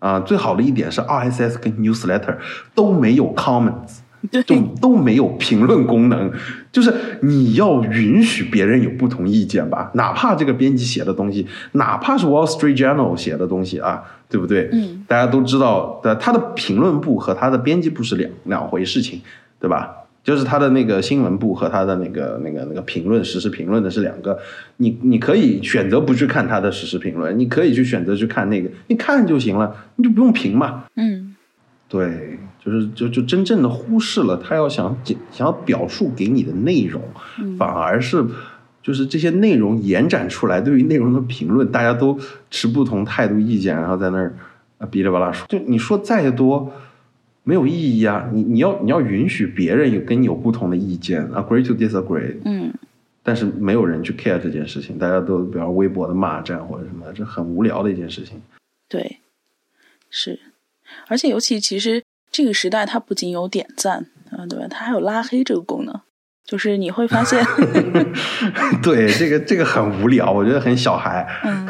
[0.00, 2.36] 啊，最好的一点是 RSS 跟 Newsletter
[2.74, 3.98] 都没有 comments，
[4.30, 6.32] 对，就都没有评论功能，
[6.72, 14.68] 就是你要允许别人有不同意见吧，哪怕这个编辑写的东西，哪怕是 Wall Street Journal 写的东西啊，对不对？
[14.72, 19.20] 嗯，大家都知道的，他的评论部和他的编辑部是两两回事情，
[19.60, 19.94] 对吧？
[20.22, 24.38] 就是他的那个新闻部和他的那个那个那个评论实时评论的是两个，
[24.76, 30.84] 你你可以选择不去看他的实时评论，你可以去选择去看那个，你看就行了，你就不用评嘛。
[30.96, 31.34] 嗯，
[31.88, 37.02] 对，就是就就真正的忽视了他要想讲想要表述给你的内容，
[37.58, 38.22] 反而是
[38.82, 42.18] 就是这些内容延展出来，对于内容的评论，大家都
[42.50, 44.34] 持不同态度意见，然后在那儿
[44.78, 46.70] 啊哔哩吧啦说，就你说再多
[47.42, 52.72] 没有意义啊，你你要你要允许别人有跟你有不同的意见，agree to disagree，嗯，
[53.22, 58.40] 但是没有人去 care 这件事情，大家都比方微博的骂战或者什么，这很无聊的一件事情。
[58.88, 59.20] 对，
[60.10, 60.38] 是，
[61.08, 64.66] 而且尤其其实这个时代，它不仅有点赞啊，对吧？
[64.68, 66.00] 它还有拉黑这个功能，
[66.44, 67.44] 就是你会发现，
[68.82, 71.26] 对，这个这个很无聊，我觉得很小孩。
[71.44, 71.68] 嗯，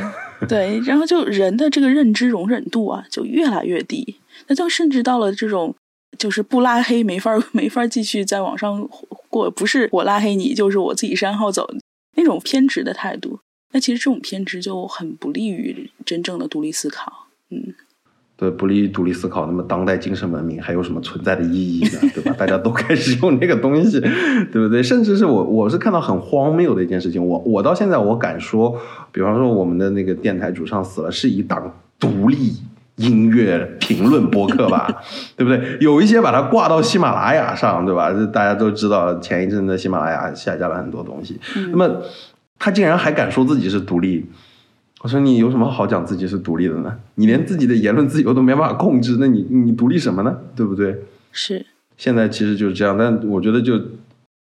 [0.49, 4.17] 对，然后就人的这个认知容忍度啊，就越来越低，
[4.49, 5.75] 那就甚至到了这种。
[6.19, 8.87] 就是不拉黑没法没法继续在网上
[9.29, 11.71] 过，不是我拉黑你，就是我自己删号走
[12.17, 13.39] 那种偏执的态度。
[13.73, 17.29] 那其实这种偏执就很不利于真正的独立思考。
[17.51, 17.75] 嗯，
[18.37, 19.47] 对，不利于独立思考。
[19.47, 22.01] 那么当代精神文明还有什么存在的意义呢？
[22.13, 22.35] 对吧？
[22.37, 24.83] 大家都开始用那个东西，对不对？
[24.83, 27.25] 甚至是我我是看到很荒谬的一件事情。
[27.25, 28.77] 我我到现在我敢说，
[29.13, 32.57] 比方说我们的那个电台主唱死了，是一档独立。
[33.01, 34.87] 音乐评论播客吧，
[35.37, 35.79] 对不对？
[35.81, 38.13] 有一些把它挂到喜马拉雅上，对吧？
[38.13, 41.41] 这大家都知道，前一阵子喜马拉雅下架了很多东西。
[41.57, 42.03] 嗯、那么
[42.59, 44.27] 他竟然还敢说自己是独立，
[45.01, 46.95] 我说你有什么好讲自己是独立的呢？
[47.15, 50.37] 你连自己的言论自由都没办法控制，那你你独立什么呢？
[50.55, 50.97] 对不对？
[51.33, 51.65] 是。
[51.97, 53.79] 现在其实就是这样，但我觉得就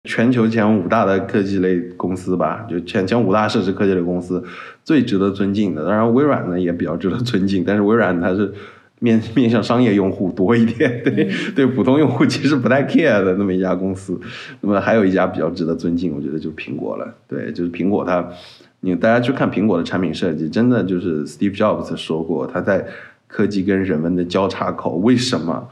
[0.04, 4.42] 全球前五大的科技类公司吧，就前前五大设置科技类公司
[4.82, 5.84] 最值得尊敬的。
[5.84, 8.52] 当然，微软呢也比较值得尊敬， 但是微软它是
[8.98, 14.20] 面面向商业用户多一点，对对，普通用户其实不太 care 的那么一家公司。
[14.60, 17.14] 那么还有一家比较值得尊敬，我觉得就是苹果了。
[17.28, 18.28] 对，就是苹果它，
[18.80, 22.84] 你大家去看苹果的产品设计，真的就是 Steve Jobs 说过，他在
[23.28, 25.68] 科技跟人文的交叉口，为什么？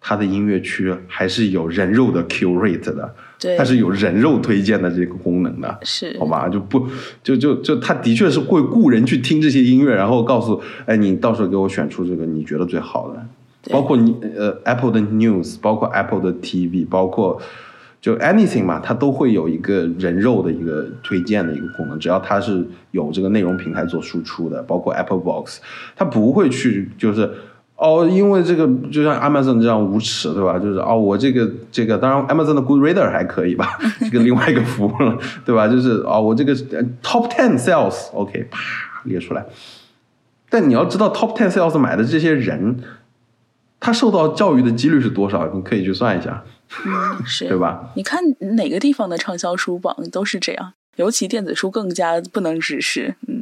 [0.00, 6.48] 它的音乐区还是有人肉的 Q rate 的，对，它是有人肉推荐的这个功能的，是好吧？
[6.48, 6.86] 就不
[7.22, 13.26] 就就就，它的确是会雇人去听这些音乐，然后告诉，哎，你到时候给我选出这个你觉得最好的，
[13.70, 17.40] 包括你呃 Apple 的 News，包括 Apple 的 TV，包括
[18.00, 25.60] 就 Anything 嘛，它都会有一个人肉的一个推荐的一个功能，只要它是有这个内容平台做输出的，包括 Apple Box，
[25.94, 27.30] 它不会去就是。
[27.76, 30.58] 哦，因为这个就像 Amazon 这样无耻，对吧？
[30.58, 35.68] 就是哦，我这个这个，当然 Amazon 的 Good Reader 还可以吧， 这个另外一个服务了，对吧？
[35.68, 36.54] 就是哦，我这个
[37.02, 38.58] Top Ten Sales，OK，啪
[39.04, 39.44] 列出来。
[40.48, 42.78] 但你要知道 Top Ten Sales 买的这些人，
[43.78, 45.46] 他受到教育的几率是多少？
[45.52, 46.42] 你可以去算一下，
[47.26, 47.90] 是，对吧？
[47.94, 48.22] 你看
[48.56, 53.35] 哪个地方的畅销书榜都是这样，尤其电子书更加不能直视，嗯。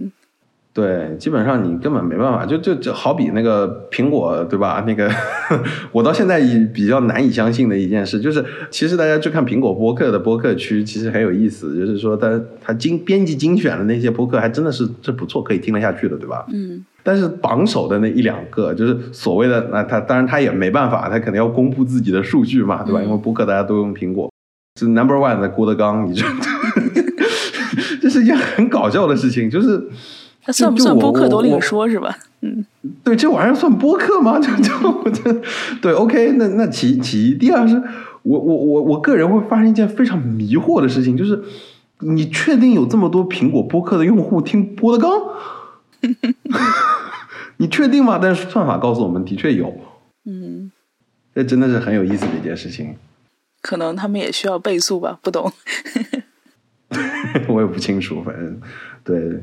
[0.74, 4.82] 对，基本上你根本没办法，就就就好比那个苹果，对吧？
[4.84, 5.08] 那个
[5.92, 16.44] 我到现在也比较难以相信的一件事，就是其实大家去看苹果播客的播客区，其实很有意思，就是说它它精编辑精选的那些播客，还真的是这不错，可以听得下去的，对吧？
[16.52, 16.84] 嗯。
[17.04, 23.00] 但是榜首的那一两个，就是所谓的那他，当然他也没办法，他肯定要公布自己的数据嘛，对吧？
[23.00, 24.28] 因为播客大家都用苹果，
[24.80, 26.30] 是 Number One 的郭德纲，你知道，
[28.02, 29.80] 这是一件很搞笑的事情，就是。
[30.44, 32.16] 它算不算播客都另说，是吧？
[32.42, 32.64] 嗯，
[33.02, 34.38] 对，这玩意儿算播客吗？
[34.42, 35.42] 就就这，
[35.80, 37.82] 对，OK，那那其其一，第二是，
[38.22, 41.42] 我我我我个人会发生一件非常迷惑的事情，就是
[42.00, 45.20] 你确定有这么多苹果播客的用户听郭德纲？
[47.56, 48.18] 你确定吗？
[48.20, 49.74] 但是算法告诉我们，的确有。
[50.26, 50.70] 嗯，
[51.34, 52.96] 这真的是很有意思的一件事情。
[53.62, 55.18] 可能他们也需要倍速吧？
[55.22, 55.50] 不懂。
[57.48, 58.60] 我也不清楚，反正
[59.02, 59.42] 对。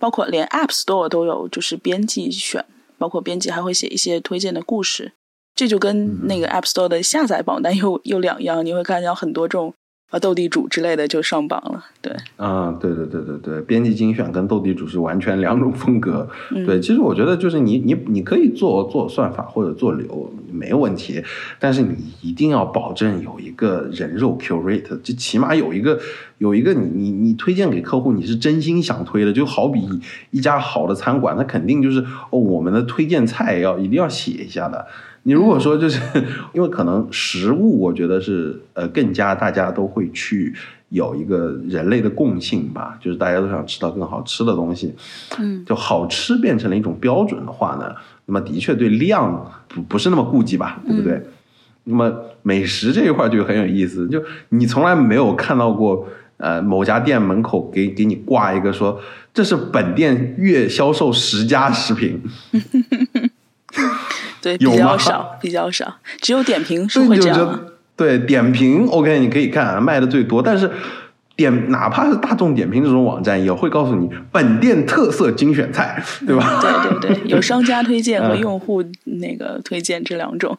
[0.00, 2.64] 包括连 App Store 都有，就是编辑选，
[2.98, 5.12] 包括编辑还会写一些推荐的故事，
[5.54, 9.72] 这就跟那个 App Store 的下载榜单又又两样，你会看到很多这种。
[10.10, 12.12] 啊，斗地主之类的就上榜了，对。
[12.36, 16.28] 啊，对对对对对，编辑精选跟斗地主是完全两种风格。
[16.66, 21.22] 对，其实我觉得就是你你你可以做做算法或者做流没有问题，
[21.60, 26.00] 但是你一定要保证有一个人肉 curate，就起码有一个
[26.38, 29.80] 有一个你你你推荐给客户你是真心想推的，就好比
[30.32, 34.88] 一家好的餐馆，它肯定就是哦我们的推荐菜要一定要写一下的。
[35.24, 36.00] 你如果说就是
[36.54, 40.54] 因为可能食物，我觉得是呃更加大家都会去
[40.88, 44.94] 有一个人类的共性吧，就是大家都想吃到更好吃的东西，
[45.38, 47.94] 嗯，就好吃变成了一种标准的话呢，
[48.26, 51.22] 那么的确对量不不是那么顾忌吧，对不对？
[51.84, 59.00] 那么美食这一块就很有意思，就你从来没有看到过呃某家店门口给给你挂一个说
[59.32, 62.20] 这是本店月销售十佳食品。
[64.40, 67.60] 对，比较少，比较少，只有点评是会这样。
[67.96, 70.70] 对，点评 OK，你可以看卖的最多，但是
[71.36, 76.60] 点哪怕是大众点评这种网站，也会告诉你本店特色精选菜，对吧？
[76.62, 80.56] 对对对，有商家推荐 和用户那个推荐这两种。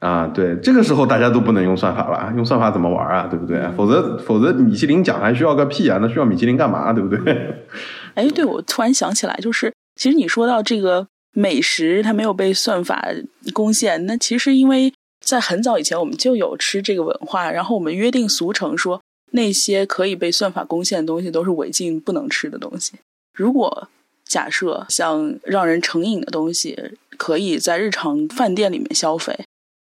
[0.00, 3.26] 啊，对，这个时候大家都不能用算法了，用算法怎么玩啊？
[3.30, 3.66] 对不对？
[3.74, 5.98] 否则否则米其林奖还需要个屁啊？
[6.02, 6.92] 那需要米其林干嘛？
[6.92, 7.64] 对不对？
[8.14, 11.06] 哎，对，我突然想起来，就是其实你说到这个。
[11.38, 13.06] 美食它没有被算法
[13.52, 14.90] 攻陷，那其实因为
[15.22, 22.94] 在很早以前我们就有吃这个文化，然后我们约定俗成说那些可以被算法攻陷的东西都是违禁不能吃的东西。
[23.34, 23.88] 如果
[24.24, 29.38] 假设像让人成瘾的东西可以在日常饭店里面消费，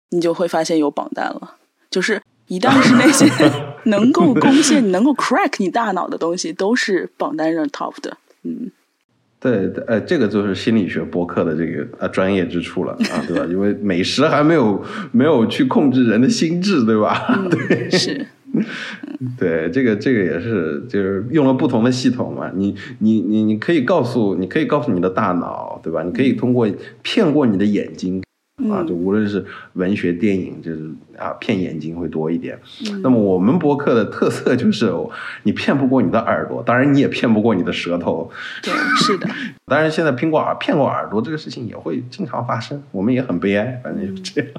[0.09, 1.55] 你就会发现有榜单了。
[1.89, 3.25] 就是一旦是那些
[3.85, 8.17] 能够攻陷、能够 crack 你大脑的东西，都是榜单上 top 的。
[8.43, 8.69] 嗯。
[9.45, 13.45] 对，呃，这个就是心理学博客的这个呃专业之处了啊，对吧？
[13.47, 17.47] 因为美食还没有没有去控制人的心智，对吧？
[17.51, 18.25] 对，是，
[19.37, 22.49] 对，这个这个也是，就是用了不同的系统嘛。
[22.55, 26.01] 你你你你可以告诉，你可以告诉你的大脑，对吧？
[26.01, 26.67] 你可以通过
[27.03, 28.23] 骗过你的眼睛。
[28.69, 32.57] 啊就无论是文学电影就是啊骗眼睛会多一点。
[33.03, 34.89] 那么我们博客的特色就是
[35.43, 38.31] 你骗不过你的耳朵当然你也骗不过你的舌头。
[38.63, 39.27] 对是的。
[39.67, 44.51] 当然现在苹果耳骗过耳朵这个事情也会经常发生我们也很悲哀反正就这样。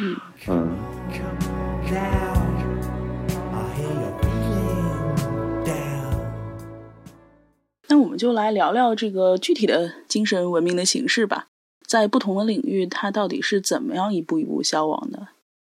[0.00, 0.16] 嗯。
[0.48, 0.68] 嗯。
[7.90, 11.47] 那我们就来聊聊这个具体的精神文明的形式吧。
[11.88, 15.28] 在不同的领域，它到底是怎么样一步一步消亡的？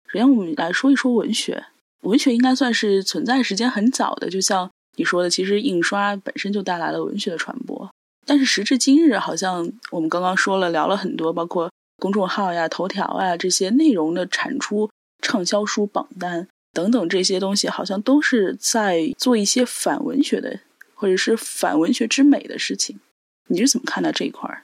[0.07, 1.65] 首先，我们来说一说文学。
[2.01, 7.89] 文学应该算是存在时间很早的，就像你说的，其实印刷本身就带来了文学的传播。
[8.26, 14.89] 但是时至今日，好像我们刚刚说了聊了很多，包括公众号呀、头条啊这些内容的产出、
[15.22, 20.59] 畅销书榜单等等这些东西，好像都是在做一些反文学的
[20.95, 22.99] 或者是反文学之美的事情。
[23.47, 24.63] 你是怎么看待这一块儿？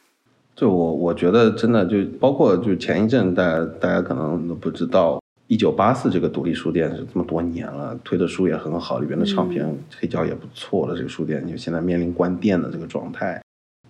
[0.55, 9.67] 就我我觉得真的就包括就前一阵大家大家可能都不知道，一九八四这个独立书店是这么多年了，推的书也很好，里边的唱片
[9.99, 13.41] 黑胶也不错的这个书店，就现在面临关店的这个状态。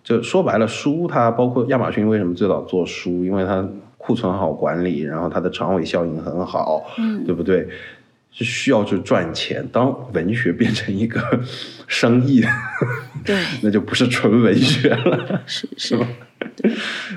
[0.04, 3.66] 就说白了，书它包括亚马逊为什么最早做书，因为它
[3.98, 7.68] 库存好管理，然后它的长尾效应很好，嗯，对不对？
[8.34, 9.66] 是需要去赚钱。
[9.72, 11.22] 当文学变成一个
[11.88, 12.44] 生意，
[13.24, 16.06] 对， 那就不是纯文学了， 是是吧。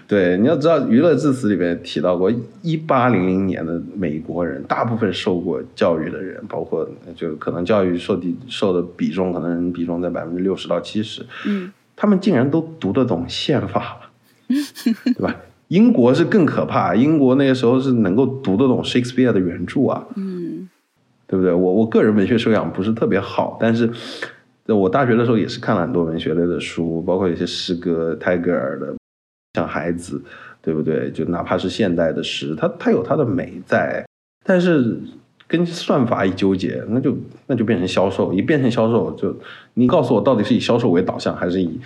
[0.06, 11.26] 对，你要知道，《娱乐至死》里面提到过，一八零零年的美国人，大部分受过教育的人，包括就可能教育受的受的比重，可能比重在百分之六十到七十。
[11.44, 14.10] 嗯，他们竟然都读得懂宪法，
[14.48, 15.36] 对吧？
[15.68, 20.68] 英国是更可怕，英国那个时候是能够读得懂 Shakespeare 的原著啊，嗯，
[21.26, 21.52] 对不对？
[21.52, 23.90] 我我个人文学修养不是特别好，但是
[24.66, 28.94] 我大学的时候也是看了很多文学类的书，包括一些诗歌，泰戈尔的。
[29.54, 30.22] 像孩子，
[30.60, 31.10] 对不对？
[31.10, 34.06] 就哪怕是现代的诗，它它有它的美在，
[34.44, 35.00] 但是
[35.48, 37.16] 跟算法一纠结，那就
[37.46, 38.34] 那就变成销售。
[38.34, 39.34] 一变成销售，就
[39.72, 41.80] 你告诉我，到底是以销售为导向，还是以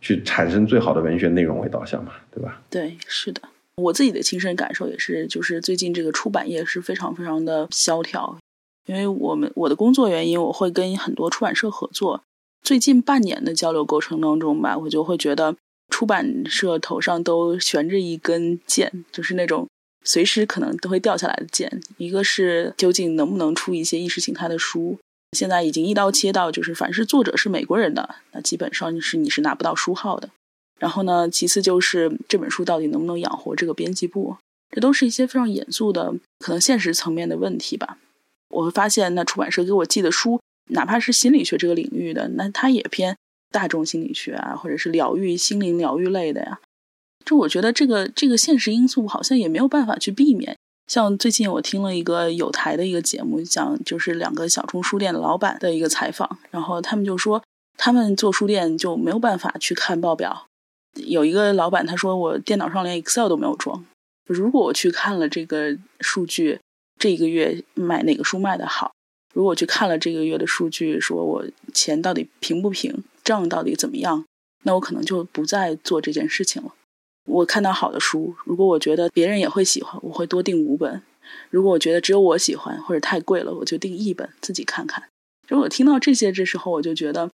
[0.00, 2.12] 去产生最好的文学内容为导向嘛？
[2.30, 2.62] 对吧？
[2.70, 3.42] 对，是的。
[3.76, 8.38] 我自己的亲身感受也是，就是最近这个出版业是非常非常的萧条，
[8.86, 12.22] 因为我们我的工作原因，我会跟很多出版社合作。
[12.62, 15.56] 最近半年的交流过程当中吧，我就会觉得。
[15.90, 19.68] 出版社头上都悬着一根剑，就是那种
[20.02, 21.82] 随时可能都会掉下来的剑。
[21.98, 24.98] 一个是究竟能不能出一些意识形态的书，
[25.32, 30.30] 现在已经一刀切到，就是凡是作者是美国人的，那基本上是你是拿不到书号的。
[30.80, 34.38] 然后呢，其次就是这本书到底能不能养活这个编辑部，
[34.70, 37.98] 这都是一些非常严肃的可能现实层面的问题吧。
[38.52, 40.40] 我会发现，那出版社给我寄的书，
[40.70, 43.16] 哪怕是心理学这个领域的，那它也偏。
[43.50, 46.58] 大众心理学啊，或者是疗愈、心灵疗愈类的呀，
[47.22, 50.56] 就我觉得这个这个现实因素好像也没有办法去避免。
[50.86, 57.44] 像最近我听了一个有台的一个节目，讲就是两个小众书店的老板的一个采访，然后他们就说
[57.76, 60.46] 他们做书店就没有办法去看报表。
[60.94, 63.84] 有一个老板他说我电脑上连 Excel 都没有装，
[64.26, 66.58] 如果我去看了这个数据，
[67.02, 68.92] 这一个月买哪个书卖的好？
[69.34, 71.44] 如果去看了这个月的数据，说我
[71.74, 73.02] 钱到底平不平？
[73.24, 74.24] 账到底怎么样？
[74.62, 76.72] 那我可能就不再做这件事情了。
[77.24, 81.00] 我看到好的书，如果我觉得别人也会喜欢，我会多订五本；
[81.50, 85.02] 如果我觉得只有我喜欢或者太贵了，我就订一本自己看看。
[85.48, 87.28] 如果听到这些，这时候我就觉得，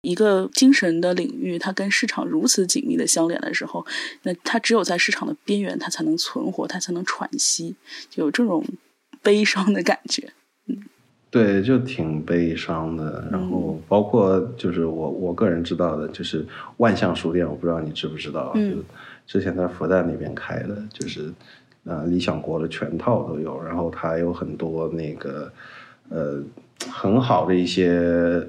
[0.00, 3.84] 一个精神的领域，它跟市场如此紧密的相连的时候，
[4.22, 7.76] 那它只有在市场的边缘，它才能存活，它才能喘息，
[8.08, 8.64] 就有这种
[9.22, 10.30] 悲伤的感觉。
[11.30, 13.28] 对，就挺悲伤的。
[13.30, 16.44] 然后包括就是我我个人知道的，就是
[16.78, 18.82] 万象书店，我不知道你知不知道，就
[19.26, 21.32] 之前在复旦那边开的，就是
[21.84, 23.62] 呃理想国的全套都有。
[23.62, 25.52] 然后它有很多那个
[26.08, 26.42] 呃
[26.88, 27.90] 很好的一些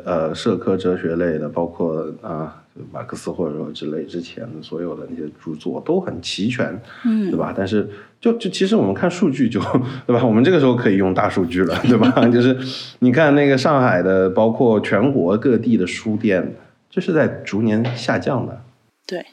[0.06, 2.58] 呃社科哲学类的，包括啊。
[2.90, 7.54] 马克思或者说之类之前的所有的那些著作都很齐全，嗯，对吧？
[7.56, 7.88] 但是
[8.22, 9.60] 就就其实我们看数据就
[10.08, 10.24] 对吧？
[10.26, 12.10] 我们这个时候可以用大数据了，对吧？
[12.32, 12.58] 就是
[13.00, 16.56] 你看那个上海的，包括全国各地的书店，
[16.90, 18.62] 这是在逐年下降的。
[19.06, 19.26] 对，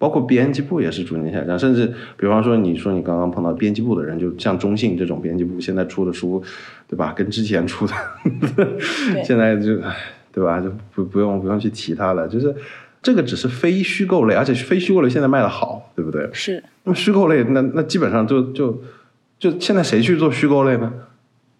[0.00, 6.42] 包括编辑部也是逐年下降，甚至比方说你说你刚刚碰到编辑部的人，就像中信这种编辑部现在出的书，
[6.88, 7.12] 对吧？
[7.12, 7.94] 跟之前出的，
[9.22, 9.94] 现在就唉。
[10.32, 10.60] 对吧？
[10.60, 12.28] 就不不用不用去提它了。
[12.28, 12.54] 就是
[13.02, 16.30] 这个只是非虚构类，而且非虚构类现在卖的好，对不对？
[16.32, 16.62] 是。
[16.84, 18.80] 那么虚构类，那那基本上就就
[19.40, 20.92] 就现在谁去做虚构类呢？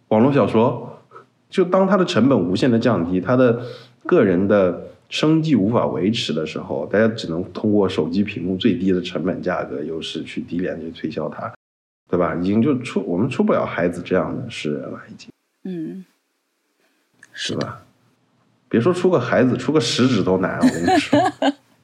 [0.07, 1.03] 网络小说，
[1.51, 3.61] 就当它的成本无限的降低，它的
[4.07, 11.53] 个人的生计无法维持的时候，大家只能通过手机屏幕最低的成本价格优势去低廉去推销它，
[12.09, 12.35] 对吧？
[12.37, 15.29] 已经就出我们出不了孩子这样的诗人了，已经。
[15.65, 16.07] 嗯。
[17.33, 17.83] 是吧？
[18.69, 20.59] 别说出个孩子，出个食指都难。
[20.59, 21.19] 我跟你说，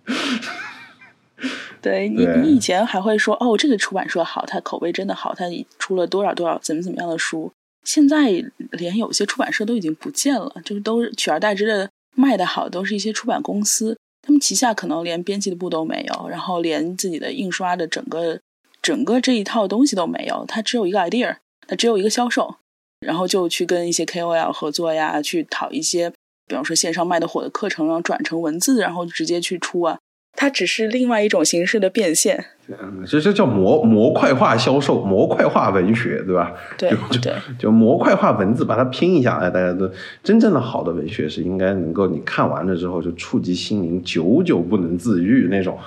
[1.83, 5.47] 对你，你以前还会说哦，这个出版社好，它口碑真的好，它
[5.79, 7.53] 出了多少多少怎么怎么样的书。
[7.85, 13.97] 现在连有些出版社都已经不见了，就是都取而代之的卖的好，都是一些出版公司。
[14.23, 18.41] 他们旗下可能连编辑的部都没有，然后连自己的印刷的整个
[18.83, 21.37] 整个这一套东西都没有，他只有一个 idea，
[21.69, 22.57] 他只有一个销售，
[22.99, 26.11] 然后就去跟一些 KOL 合作呀，去讨一些，
[26.47, 29.99] 比方说线上卖的火的课程，然后转成文字，然后直接去出啊。
[30.37, 36.53] 它只是另外一种形式的变现，嗯，这这叫模模块化销售，模块化文学，对吧？
[36.77, 36.91] 对
[37.23, 39.91] 对，就模块化文字，把它拼一下，哎，大家都
[40.23, 45.79] 真正的好的文学是应该能够你看完了之后就触及心灵，久久不能自愈那种，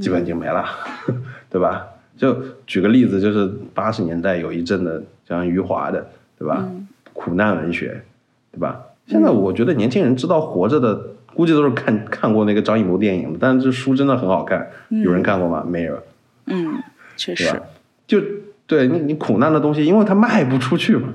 [0.00, 0.64] 基本就没了，
[1.50, 1.84] 对吧？
[2.16, 2.36] 就
[2.66, 6.06] 举个例子，就是八十年代有一阵的像余华的，
[6.38, 6.64] 对吧？
[7.12, 8.00] 苦难文学，
[8.52, 8.80] 对吧？
[9.06, 11.00] 现在我觉得年轻人知道活着的。
[11.38, 14.68] 估计都是看看过那个张艺谋电影的，但是这书真的很好看。
[14.88, 15.64] 有人看过吗？
[15.64, 16.02] 没有。
[16.46, 16.82] 嗯，
[17.16, 17.62] 确实。
[18.08, 18.20] 就
[18.66, 21.10] 对你，你苦难的东西，因为它卖不出去嘛。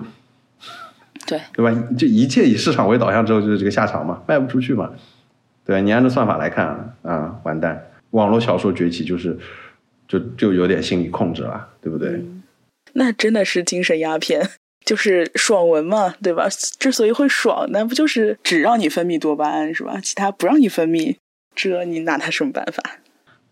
[1.28, 1.42] 对。
[1.52, 1.78] 对吧？
[1.98, 4.92] 就一切以市场为导向之后，就是这个下场嘛，卖不出去嘛。
[5.66, 7.84] 对，你按照算法来看啊，完蛋！
[8.12, 9.38] 网络小说崛起就是
[10.08, 12.24] 就就有点心理控制了，对不对？
[12.94, 14.42] 那真的是精神鸦片。
[14.86, 16.48] 就是爽文嘛，对吧？
[16.80, 20.00] 之所以会爽，那不就是只让你分泌多巴胺是吧？
[20.02, 21.16] 其他不让你分泌，
[21.56, 22.84] 这你拿他什么办法？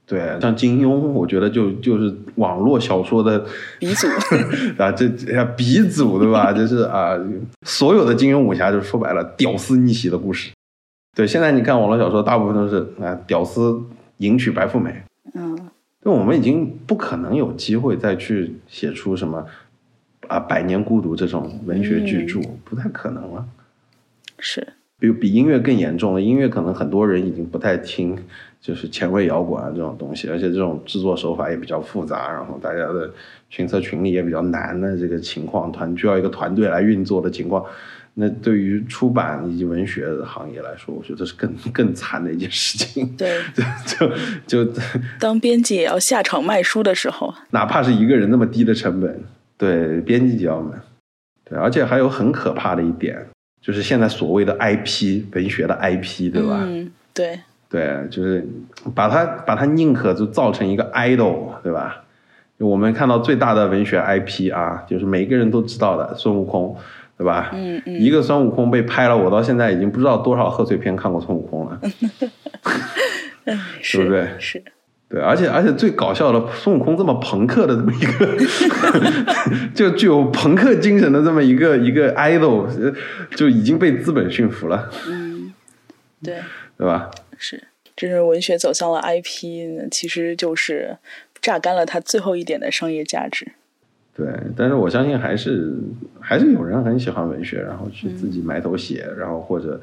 [0.06, 3.46] 对，像金庸，我觉得就就是网络小说的
[3.80, 4.08] 鼻祖
[4.78, 5.08] 啊，这
[5.56, 6.52] 鼻祖对吧？
[6.54, 7.18] 就是啊，
[7.66, 10.52] 所有的金庸武侠，就说白了，屌丝逆袭的故事。
[11.16, 13.82] 对，现在你看网络小说，大部分都是啊，屌丝
[14.18, 15.02] 迎娶白富美。
[15.34, 15.58] 嗯，
[16.04, 19.46] 那我们已经不可能有机会再去写出什么。
[20.32, 23.46] 啊，《百年孤独》这种文学巨著不太可能了，
[24.40, 24.66] 是，
[24.98, 26.22] 比比音乐更严重了。
[26.22, 28.18] 音乐可能很多人已经不太听，
[28.62, 33.12] 就是前卫摇滚啊这种东西，而且这种制作手法也比较复杂，然后大家的
[33.50, 37.66] 群策群力也比较难的这个情况，团需要一个团队来运作的情况，
[38.14, 43.14] 那对于出版以及文学的行业来说，我觉得是更更惨的一件事情。
[43.18, 43.38] 对，
[44.48, 44.74] 就就
[45.20, 49.22] 当编辑也要下场卖书的时候，哪怕是一个人那么低的成本。
[49.62, 50.74] 对，编辑要们，
[51.46, 53.16] 对，而且还有很可怕的一点，
[53.62, 56.62] 就是现在所谓的 IP 文学的 IP，对吧？
[56.66, 57.40] 嗯，对，
[57.70, 58.44] 对，就是
[58.96, 62.04] 把它把它宁可就造成一个 idol，对吧？
[62.58, 66.76] 我们看到最大的文学 IP 啊，就是每个人都知道的孙悟空，
[67.16, 67.52] 对吧？
[67.54, 71.80] 嗯嗯，一个孙悟空被拍了，我到现在已经不知道多少贺岁片看过孙悟空了
[73.80, 74.28] 是不对？
[74.40, 74.64] 是。
[75.12, 82.66] 对，而且而且最搞笑的，孙悟空这么朋克的这么一个， 就具有朋克精神的这么一个一个 idol，
[83.36, 84.90] 就已经被资本驯服了。
[85.10, 85.54] 嗯，
[86.24, 86.38] 对，
[86.78, 87.12] 对吧？
[87.38, 87.62] 是，
[87.94, 90.98] 这是文学走向了 IP，其实就是
[91.42, 93.52] 榨干了它最后一点的商业价值。
[94.16, 95.74] 对，但是我相信还是
[96.22, 99.82] 还是有人很喜欢文学，然后去自己埋头写，然后或者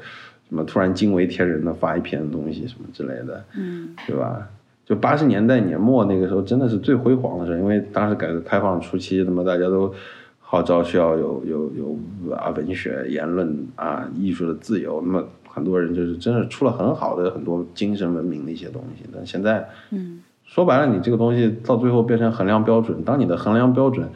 [0.49, 4.47] 什么突然惊为天人的发一篇东西什么之类的，嗯，对吧？
[4.89, 9.93] 就八十年代年末那个时候，真的是最辉煌的时候，因为当时改革开放初期，那么大家都
[10.39, 19.05] 号召需要有有有啊文学、言论啊艺术的自由，那么很多人就是真的出了很好的很多精神文明的一些东西。
[19.13, 24.09] 但现在，嗯，说白了，你这个东西到最后变成衡量标准，当你的衡量标准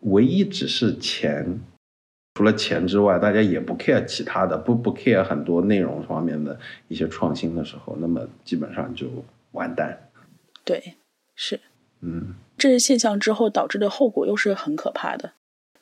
[0.00, 1.60] 唯一只是钱，
[2.32, 6.58] 除了钱之外，大家也不 care 其他的，不不 care 很多内容方面的
[6.88, 9.06] 一些创新的时候，那么基本上就
[9.52, 9.94] 完蛋。
[10.64, 10.94] 对，
[11.36, 11.60] 是，
[12.00, 15.32] 嗯，这是现象之后导致的后果，又是很可怕的。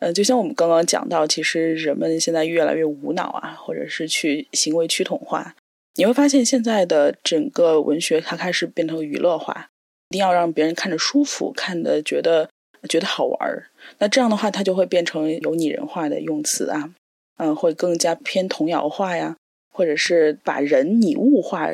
[0.00, 5.54] 呃，就像我们刚刚讲到，其实人们现在越来越无脑啊，或者是去行为趋同化。
[5.94, 9.68] 你会发现，现在的整个文学它开始变成娱乐化，
[10.08, 12.50] 一定要让别人看着舒服，看的觉得
[12.88, 13.68] 觉得好玩儿。
[13.98, 16.92] 那这样的话，它就会变成有拟人化的用词啊，
[17.36, 19.36] 嗯，会更加偏童谣化呀，
[19.70, 21.68] 或者是把人拟物化，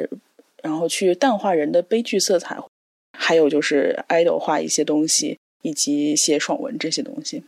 [0.63, 2.59] 然后去淡化人的悲剧色彩。
[3.21, 7.43] 还有就是 idol 画一些东西，以及写爽文这些东西。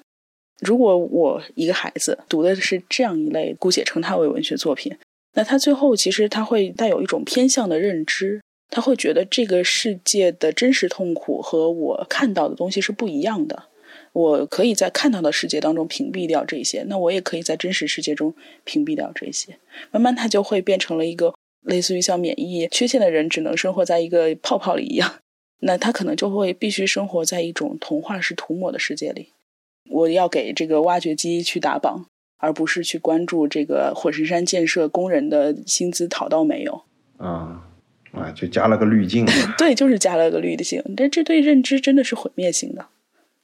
[0.60, 4.94] 如果我一个孩子读的是这样一类，姑且称它为文学作品，
[5.34, 13.64] 那他最后其实他会带有一种偏向的认知，他会觉得这个世界的真实痛苦和我看到的东西是不一样的。
[14.12, 19.56] 我可以在看到的世界当中屏蔽掉这些，那我也可以在真实世界中屏蔽掉这些。
[19.92, 25.20] 慢慢，他就会变成了一个类似于像免疫缺陷的人，只能生活在一个泡泡里一样。
[25.60, 29.30] 那他可能就会必须生活在一种童话式涂抹的世界里。
[29.88, 32.06] 我要给这个挖掘机去打榜，
[32.38, 36.82] 而不是去关注这个火神山建设工人的薪资讨到没有。
[37.18, 37.66] 啊
[38.12, 39.24] 啊，就加了个滤镜。
[39.56, 40.82] 对，就是加了个滤镜。
[40.96, 42.86] 但这对认知真的是毁灭性的。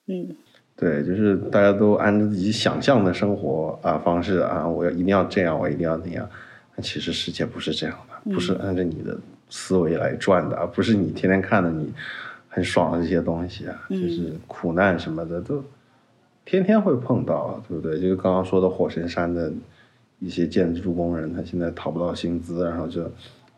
[0.06, 0.36] 嗯，
[0.74, 6.28] 对，就是大家都按照自己想象的生活啊方式啊，我要一定要这样，我一定要那样。
[6.74, 9.16] 那其实世界不是这样的，不是按照你的
[9.48, 11.92] 思维来转的，而不是你天天看的你
[12.48, 15.62] 很爽的这些东西啊，就是苦难什么的都
[16.44, 18.00] 天天会碰到，对不对？
[18.00, 19.52] 就是刚刚说的火神山的
[20.20, 23.10] 一些建筑工人，他现在讨不到薪资，然后就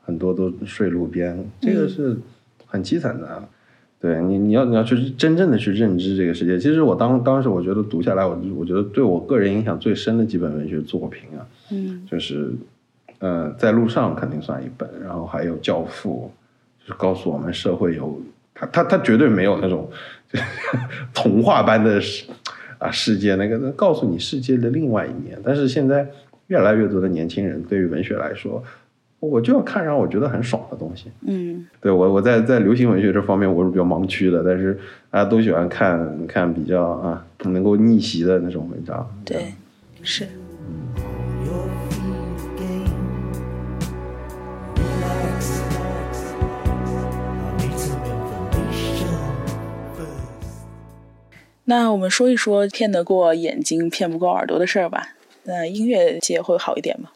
[0.03, 2.17] 很多都睡路边，这个是
[2.67, 3.49] 很凄惨的。
[4.01, 6.57] 对你，你要你要去真正的去认知这个世界。
[6.57, 12.53] 其实我当当时我觉得读下来，我我觉得对我个人影响最深的几本文学作品啊，嗯，就是
[13.19, 16.31] 呃，在路上肯定算一本，然后还有《教父》，
[16.87, 18.21] 就是告诉我们社会有
[18.55, 19.91] 他他他绝对没有那种
[21.13, 22.27] 童话般的世
[22.79, 25.39] 啊世界，那个告诉你世界的另外一面。
[25.45, 26.07] 但是现在
[26.49, 28.63] 越来越多的年轻人对于文学来说。
[29.21, 31.11] 我就要看让我觉得很爽的东西。
[31.27, 34.79] 嗯，对我我在在流行文学这方面我是比较盲区的，但是
[35.11, 39.05] 大家都喜欢看看比较啊能够逆袭的那种文章。
[39.25, 39.55] 对，
[40.05, 40.25] 是。
[51.71, 55.09] 那我们说一说骗得过眼睛骗不过耳朵的事儿吧。
[55.45, 57.11] 那音乐界会好一点吗？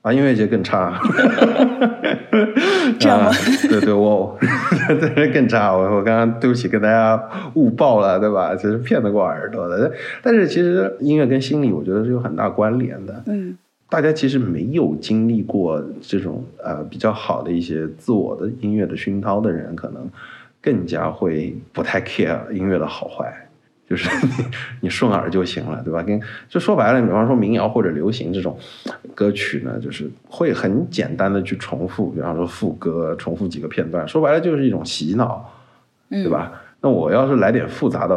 [0.00, 0.98] 啊，音乐节更差，
[2.98, 3.30] 这样吗？
[3.68, 4.38] 对对，我
[5.14, 5.70] 对更差。
[5.76, 7.22] 我我刚刚对不起，跟大家
[7.52, 8.54] 误报了，对吧？
[8.56, 9.92] 只是骗得过耳朵的，
[10.22, 13.22] 但是其实音乐跟心理，我觉得是有很大关联的。
[13.26, 13.58] 嗯，
[13.90, 20.08] 大家其实没有经历过这种呃比较好的一些自我的音乐的熏陶的人，可能
[20.62, 23.48] 更加会不太 care 音乐的好坏。
[23.90, 24.32] 就是你
[24.82, 26.00] 你顺耳就行了，对吧？
[26.00, 28.56] 跟就说白了，比方说民谣或者流行这种
[29.16, 35.52] 歌曲呢，就是会很简单的去重复，比方说副歌，重复几个片段，说白了就是一种洗脑，
[36.08, 36.52] 对吧？
[36.80, 38.16] 那我要是来点复杂的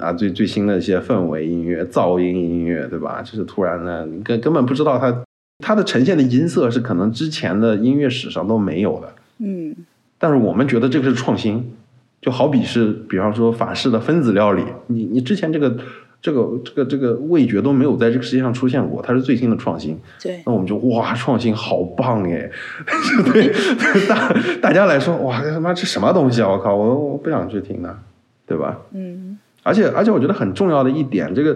[0.00, 3.20] 啊，最最新的一些氛围音乐、噪音音乐，对吧？
[3.20, 5.22] 就是突然呢，你根根本不知道它
[5.58, 9.76] 它的呈现的音色是可能之前的音乐史上都没有的，嗯，
[10.16, 11.74] 但是我们觉得这个是创新。
[12.20, 15.76] 就好比是，比方说法式的分子料理，你你之前这个
[16.20, 19.98] 这个这个这个味觉都没有在这个世界上出现过，它是最新的创新。
[20.22, 22.50] 对，那我们就哇，创新好棒哎！
[23.32, 23.52] 对
[24.08, 26.48] 大大家来说，哇，他妈这什么东西啊！
[26.48, 27.98] 我靠，我我不想去听的，
[28.46, 28.78] 对吧？
[28.92, 29.38] 嗯。
[29.64, 31.54] 而且而且，我觉得很重要的一点，这个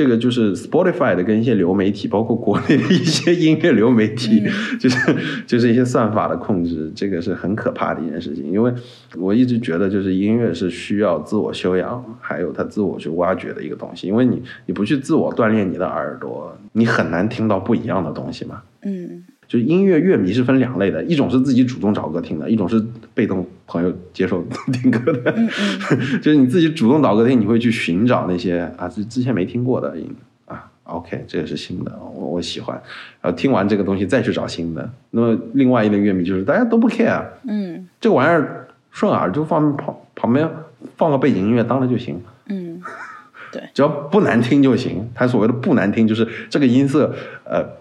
[0.00, 4.42] 这个就是 Spotify 的跟一些流媒体，包括国内的一些音乐流媒体，
[4.80, 5.14] 就是
[5.46, 8.50] 就是一些算法的控制，这个是很可怕的一件事情。
[8.50, 8.72] 因为
[9.18, 14.06] 我一直觉得，就是音乐是需要自我修养，还有他自我去挖掘的一个东西。
[14.06, 18.62] 因为你你不去自我锻炼你的耳朵，你很难听到不一样的东西嘛。
[18.80, 19.22] 嗯。
[19.50, 22.80] 就音乐乐迷是分两类的，一种是自己主动找歌听的，一种是
[23.12, 24.40] 被动朋友接受
[24.72, 25.34] 听歌的。
[26.22, 30.08] 就是你自己主动找歌听，你会去寻找那些啊之之前没听过的音
[30.46, 30.70] 啊。
[30.84, 32.80] OK，这个是新的，我我喜欢。
[33.20, 34.88] 然后听完这个东西再去找新的。
[35.10, 40.48] 那么另外一类乐迷就是大家都不 care，嗯，这个玩意儿顺耳就放旁旁边
[40.96, 42.22] 放个背景音乐当了就行。
[42.46, 42.80] 嗯，
[43.50, 45.10] 对， 只要不难听就行。
[45.12, 47.12] 他所谓的不难听，就是这个音色
[47.44, 47.80] 呃。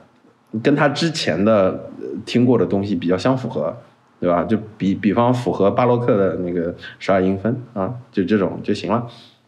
[0.64, 1.90] 跟他之前的
[2.26, 3.76] 听过的东西比较相符合，
[4.20, 4.44] 对吧？
[4.44, 9.06] 就比比方符合巴洛克的那个十二音分啊，就这种就行了。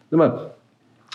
[0.10, 0.32] 那么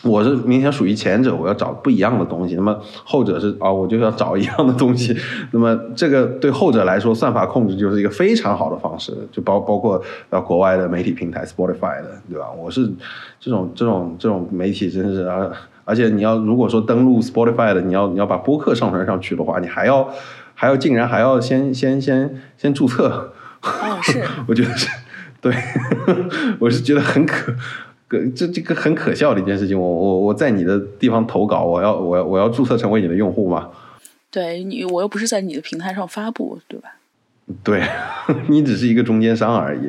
[0.03, 2.55] 我是明显属于前者，我要找不一样的东西。
[2.57, 5.17] 那么后者是啊，我就要找一样的东西。
[5.53, 12.51] 那么这个对后者来说，算法控制就是一个非常好的方式，就包包括呃国外的媒体平台 Spotify 的，对吧？
[12.51, 12.91] 我是
[13.39, 15.51] 这种这种这种媒体，真是啊。
[15.87, 20.11] 而且你要如果说登录 Spotify 的，你要你要把播客上传上去的话，你还要
[20.53, 23.33] 还要竟然还要先先先先注册。
[23.63, 24.21] 哦，是。
[24.49, 24.89] 我觉得是，
[25.41, 25.55] 对，
[26.59, 27.55] 我是觉得很可，
[28.35, 29.81] 这这个很可笑的一件事情。
[29.81, 33.69] 我我我在你的地方投稿，我要我要我要注册成为你的用户吗？
[34.29, 36.97] 对你，我又不是在你的平台上发布，对吧？
[37.63, 37.81] 对，
[38.51, 39.83] 你只是一个中间商而已，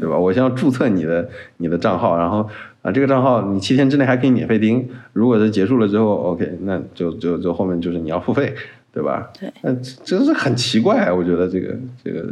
[0.00, 0.18] 对吧？
[0.18, 1.28] 我先要注册你的
[1.58, 2.50] 你的账号，然后。
[2.84, 8.54] 啊，这个账号你七天之内还可以免费听，如果是结束了之后，OK，那就就就后面就是你要付费，
[8.92, 9.30] 对吧？
[9.40, 11.74] 对，那真是很奇怪，我觉得这个
[12.04, 12.30] 这个，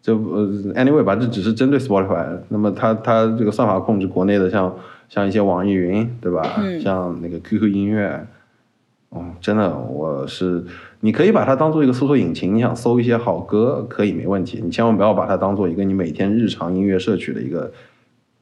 [0.00, 4.72] 就呃，anyway 吧，这只是针对 Spotify，那么它它这个算法控制国内的，像
[5.08, 6.60] 像一些网易云，对吧？
[6.62, 6.80] 嗯。
[6.80, 8.24] 像那个 QQ 音乐，
[9.08, 10.64] 哦，真的，我是
[11.00, 17.72] 你可以把它当做一个搜索引擎，你想搜一些好歌可以没问题，你千万不要把它当做一个你每天日常音乐摄取的一个。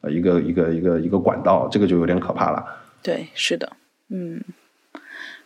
[0.03, 2.65] 呃，一个一个一个一个管道，这个就有点可怕了。
[3.03, 3.77] 对，是的，
[4.09, 4.43] 嗯。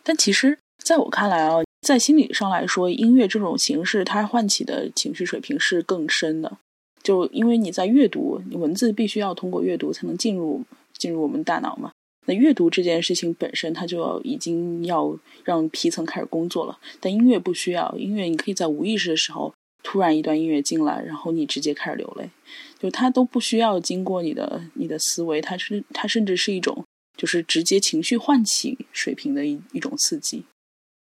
[0.03, 6.59] 但其实，在我看来啊，在心理上来说，音乐这种形式，它唤起的情绪水平是更深的。
[7.03, 10.63] 就因为你在阅读，你文字必须要通过阅读才能进入
[10.97, 11.91] 进入我们大脑嘛。
[12.27, 16.79] 那阅读这件事情本身，它就要已经要让皮层开始工作了。
[17.01, 19.53] 但音乐不需要，音乐你可以在无意识的时候。
[19.87, 22.31] 突然一段音乐进来，然后你直接开始流泪，
[22.79, 26.85] 就它都不需要经过你的你的思维，它是它甚至是一种
[27.17, 30.45] 就是直接情绪唤起水平的一一种刺激。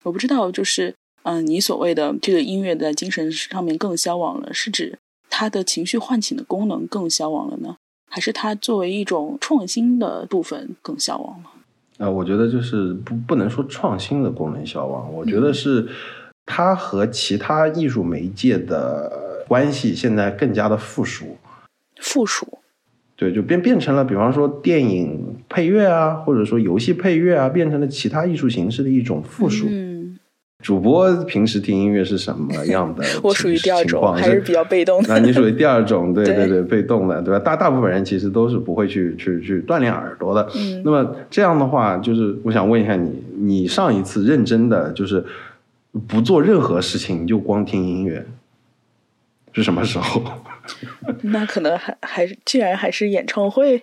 [0.03, 0.93] 我不知道，就是
[1.23, 4.97] 嗯，你所谓的这个音乐在精神上面更消亡了，是指
[5.29, 7.77] 它的情绪唤醒的功能更消亡了呢，
[8.09, 12.05] 还是它作为一种创新的部分更消亡了？
[12.05, 15.87] 啊，我觉得就是不不能说创新的功能消亡，我觉得是
[16.45, 21.37] 它和其他艺术媒介的关系现在更加的附属。
[22.03, 22.59] 附属，
[23.15, 29.67] 对，就变变成了，比方说电影配乐啊，或者说游戏配乐啊，变成了其他艺术形式的一种附属。
[29.69, 30.19] 嗯，
[30.61, 35.07] 主播平时听音乐是什么样的 我属于第二种，情况还是比较被动的。
[35.07, 37.39] 那你属于第二种，对 对对对，被动的，对吧？
[37.39, 40.49] 大大部分人其实都是不会去去去锻炼耳朵的。
[40.55, 45.23] 嗯那么这样的话，就是我想问一下你，你上一次认真的就是
[46.07, 48.25] 不做任何事情，你就光听音乐，
[49.53, 50.21] 是什么时候？
[51.23, 53.77] 那可能还还是，既然还是演唱会，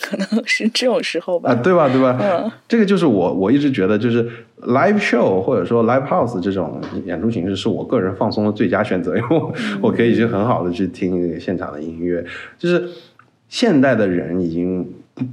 [0.00, 1.50] 可能是这种时候吧。
[1.50, 1.88] 啊，对吧？
[1.88, 2.18] 对吧？
[2.20, 4.24] 嗯这个就是我我一直觉得，就是
[4.62, 12.24] live show 或者说 live house 这种演出形式，是我个人放松的最佳选择，因为我我可以去很好的去听这个现场的音乐。
[12.58, 12.88] 就是
[13.48, 14.88] 现代的人已经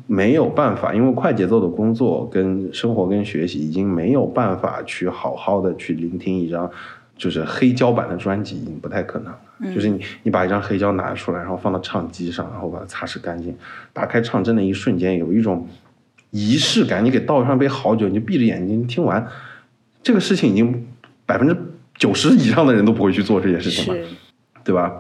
[0.08, 6.70] 没有办法，因为快节奏的工作跟生活跟学习，已经没有办法去好好的去聆听一张
[7.16, 9.40] 就是黑胶版的专辑，已经不太可能了。
[9.74, 13.56] 就是你你把一张黑胶拿出来，然后放到唱机上，然后把它擦拭干净，
[13.92, 15.68] 打开唱针的一瞬间，有一种
[16.32, 17.04] 仪式感。
[17.04, 19.28] 你给倒上杯好酒，你就闭着眼睛听完，
[20.02, 20.88] 这个事情已经
[21.26, 21.56] 百分之
[21.98, 24.08] 九十以上的人都不会去做这件事情了，
[24.64, 24.92] 对吧？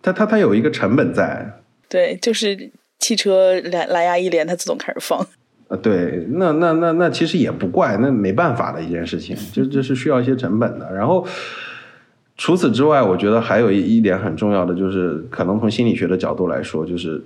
[0.00, 5.26] 它它它有一个成本在，对，就是汽车蓝蓝牙一连，它自动开始放。
[5.68, 10.94] 呃，对，那那那那其实也不怪，那没办法的一件事情，就这是需要一些成本的。
[10.94, 11.26] 然后
[12.38, 17.22] 除此之外，我觉得还有一一点很重要的，就是可能从心理学的角度来说，就是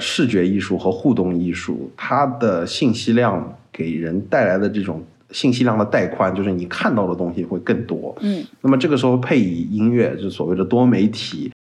[0.00, 8.14] 视觉艺术和互动艺术，它的信息量给人带来的这种信息量的带宽，就是你看到的东西会更多。
[8.20, 11.52] 嗯那么这个时候配以音乐，就所谓的多媒体，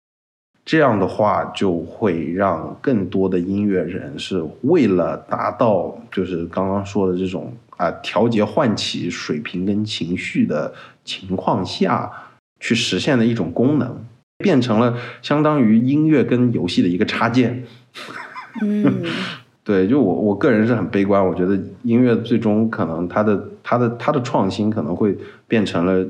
[0.65, 10.73] 这样的话就会让更多的音乐人是为了达到就是刚刚说的这种啊调节唤起水平跟情绪的
[11.05, 12.11] 情况下
[12.61, 14.05] 去实现的一种功能，
[14.39, 17.65] 变成了相当于音乐跟游戏的一个插件。
[18.63, 19.03] 嗯，
[19.63, 25.17] 对，就我我个人是很悲观，我觉得音乐最终可能它的它的它的创新可能会
[25.49, 26.07] 变成了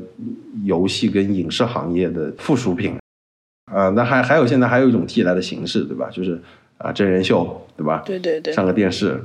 [0.65, 2.97] 游戏跟影视行业的附属品，
[3.73, 6.09] 啊、那还还有现在还有一种替代的形式，对吧？
[6.11, 6.41] 就是
[6.79, 8.03] 啊、真人秀，对吧？
[8.05, 9.19] 对对对，上个电视。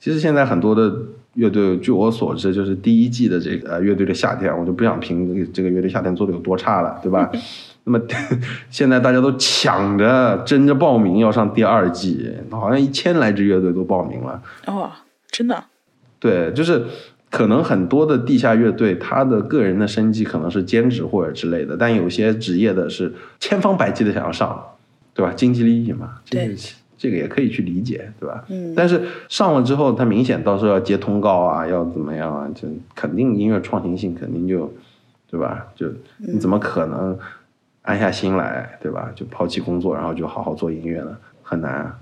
[0.00, 0.92] 其实现在很多的
[1.38, 7.30] 乐队，据我所知，就是第一季的这个呃乐队的夏天，我就不想评这个这个乐队夏天做的有多差了，对吧？
[7.84, 8.00] 那么
[8.68, 14.42] 现在大家都抢着争着报名要上第二季，好像一千来支乐队都报名了。
[14.66, 14.90] 哦，
[15.30, 15.64] 真的，
[16.18, 16.84] 对，就是
[17.30, 24.62] 可能很多的地下乐队，他的个人的生计可能是兼职或者之类的，但有些职业的是千方百计的想要上，
[25.14, 25.32] 对吧？
[25.34, 26.56] 经济利益嘛，这个对
[26.98, 28.44] 这个也可以去理解，对吧？
[28.48, 32.50] 嗯，但是上了之后，他明显到时候要接通告啊，要怎么样啊？
[32.54, 34.70] 就肯定音乐创新性肯定就，
[35.30, 35.68] 对吧？
[35.76, 35.86] 就
[36.18, 37.16] 你怎么可能
[37.82, 39.12] 安下心来，对吧？
[39.14, 41.16] 就抛弃工作，然后就好好做音乐呢？
[41.42, 41.98] 很难啊。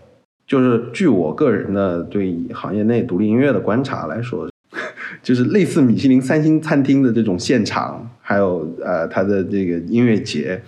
[0.46, 4.48] 就是据我个人的对行业内独立音乐的观察来说，
[5.22, 10.62] 就是类似米其林三星餐厅的这种现场，还有呃它的这个音乐节，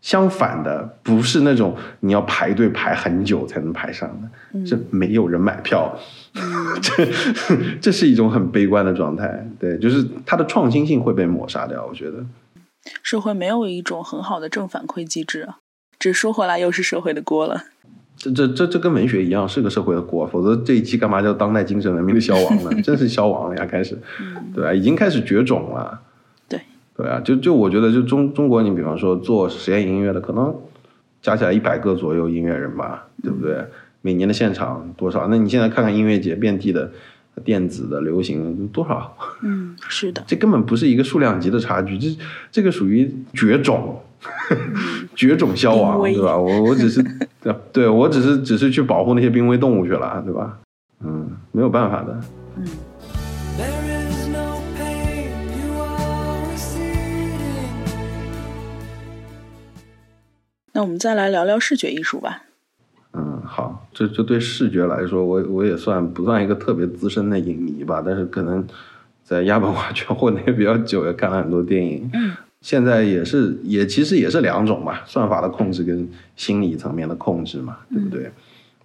[0.00, 5.92] 相反的不是那种你要排队排很久才能排上的，是没有人买票，
[6.80, 7.08] 这
[7.82, 9.46] 这是一种很悲观的状态。
[9.58, 12.24] 对，就是它的创新性会被抹杀掉，我觉得。
[13.02, 15.58] 社会没有一种很好的正反馈机制啊。
[15.98, 17.64] 这说回来又是社会的锅了。
[18.16, 22.70] 这这这这跟文学一样，是个社会的锅，否则这一期干嘛叫当代精神文明的消亡呢？
[22.82, 23.98] 真是消亡了呀，开始，
[24.54, 24.72] 对吧？
[24.72, 26.00] 已经开始绝种了。
[26.98, 30.52] 对，啊，就就我觉得，就中中国，你比方说做实验音乐的，可能
[31.22, 33.64] 加起来一百个左右音乐人吧，对不对？
[34.02, 35.28] 每年的现场多少？
[35.28, 36.90] 那你现在看看音乐节，遍地的
[37.44, 39.16] 电子的、流行多少？
[39.42, 42.08] 嗯，是的，这根本不是一个数量级的差距，这
[42.50, 44.00] 这个属于绝种，
[45.14, 46.36] 绝种消亡，对吧？
[46.36, 47.04] 我 我只是，
[47.72, 50.58] 对我只是只是去保护那些濒危动物去了，对吧？
[51.04, 52.20] 嗯，没有办法的。
[53.56, 53.87] There
[60.78, 62.44] 那我们再来聊聊视觉艺术吧。
[63.12, 68.00] 嗯，好，这这对视觉来说，我我也算不算一个特别资深的影迷吧？
[68.06, 68.64] 但是可能
[69.24, 72.08] 在亚本瓦圈混的也比较久，也看了很多电影。
[72.14, 78.30] 嗯，现在也是也其实也是两种嘛，算法的控制跟心理层面的控制嘛，对不对？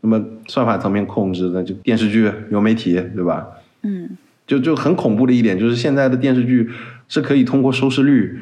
[0.02, 3.46] 那么算法层面控制，那就电视剧、流媒体，对吧？
[3.84, 4.18] 嗯
[4.48, 6.72] 就就很恐怖的一点就是，现在的电视剧
[7.08, 8.40] 是可以通过收视率，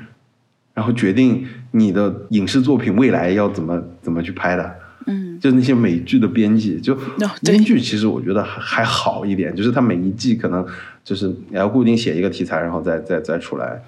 [0.74, 4.76] 然后决定你的影视作品未来要怎么怎么去拍的。
[5.08, 6.96] 嗯就那些美剧的编辑，就
[7.44, 10.64] 对英剧其实我觉得还还好一点，就是他每一季可能
[11.04, 13.82] 就是你要固定写一个题材，然后再再再出来。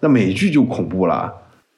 [0.00, 1.32] 那美剧就恐怖了，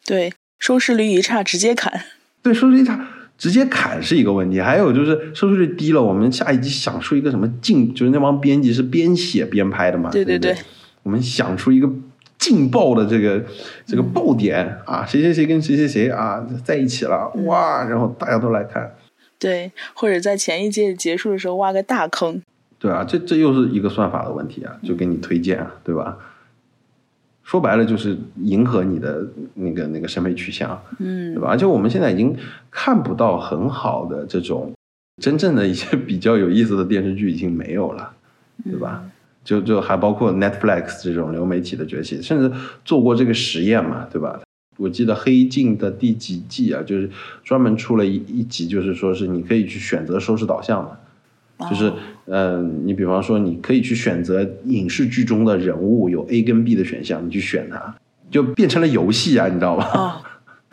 [0.04, 2.02] 对，收视率一差直接砍。
[2.42, 3.06] 对收视率差
[3.38, 10.56] 直接砍是一个问题，还有就是收视率低了，我们下一集想出一个什么劲，就是那帮编辑是边写边拍的嘛，对对对
[11.04, 11.88] 我们想出一个
[12.40, 13.40] 劲爆的这个
[13.86, 18.90] 这个爆点、啊，谁谁谁跟谁谁谁啊在一起了，哇，然后大家都来看。
[19.38, 22.42] 对，或者在前一届结束的时候挖个大坑。
[22.78, 26.16] 对啊，这这又是一个算法的问题啊，就给你推荐啊，对吧？
[27.42, 31.48] 说白了就是迎合你的那个那个审美取向，嗯对吧？
[31.50, 32.34] 而且我们现在已经
[32.70, 34.72] 看不到很好的这种
[35.20, 38.12] 真正的一些比较有意思的电视剧已经没有了，
[38.64, 39.04] 对吧？
[39.44, 42.50] 就就还包括 Netflix 这种流媒体的崛起，甚至
[42.84, 44.40] 做过这个实验嘛，对吧？
[44.76, 47.10] 我记得《黑镜》的第几季啊，就是
[47.44, 51.94] 专门出了一一集，就是说是你可以去选择收视导向的，就是哦
[52.26, 57.94] 嗯、呃你比方说你可以去选择影视剧中的人物有 A 跟 B 的选项，你去选它，
[58.30, 59.90] 就变成了游戏啊，你知道吧？
[59.94, 60.22] 哦，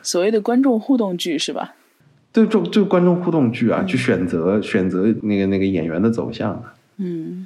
[0.01, 1.75] 所谓的观众互动剧是吧？
[2.31, 7.45] 对，就就观众互动剧啊，去选择选择那个那个演员的走向啊，嗯，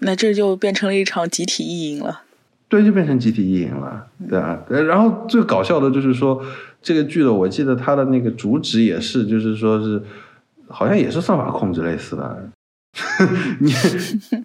[0.00, 2.22] 那这就变成了一场集体意淫了。
[2.68, 4.58] 对，就变成集体意淫了，对啊。
[4.68, 6.42] 呃然后最搞笑的就是说，
[6.82, 10.02] 这个剧的我记得它的那个主旨也是，就是说是
[10.68, 12.50] 好像也是算法控制类似的。
[13.60, 13.72] 你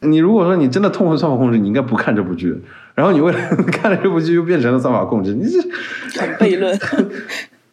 [0.08, 2.56] 你如果说你真的痛恨算法控制，你应该不看这部剧。
[2.93, 3.39] 然后你为了
[3.72, 5.60] 看了这部剧又变成了算法控制，你这
[6.20, 6.78] 很悖论。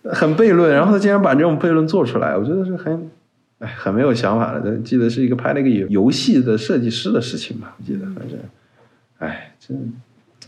[0.05, 0.73] 很悖论。
[0.73, 3.11] 然后他竟然把这种悖论做出来，我觉得是很
[3.59, 4.77] 哎很没有想法的。
[4.79, 8.39] 记得是一个拍了一个游游戏的设计师的事情吧，我记得反正，
[9.19, 9.93] 哎，真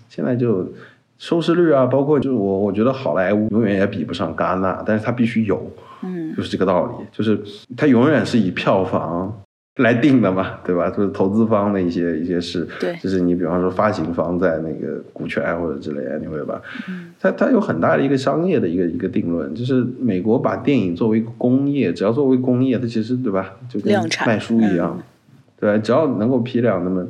[0.09, 0.73] 现在就
[1.19, 5.71] 收视率啊，包括就是我我觉得好莱坞永远也比不上戛纳，但是它必须有，
[6.03, 7.43] 嗯就是这个道理，就是
[7.77, 9.43] 它永远是以票房
[9.81, 10.89] 来定的嘛，对吧？
[10.91, 16.61] 就是投资方的一些一些事，对就是你比方说发行方在那个股权或者之类的，你会吧？
[16.89, 23.93] 嗯它它有很大的一个商业的一个一个定论，就是美国把电影作为工业，只要作为工业，它其实对吧，就跟
[24.27, 24.99] 卖书一样，
[25.59, 25.79] 对吧？
[25.79, 27.07] 只要能够批量，那么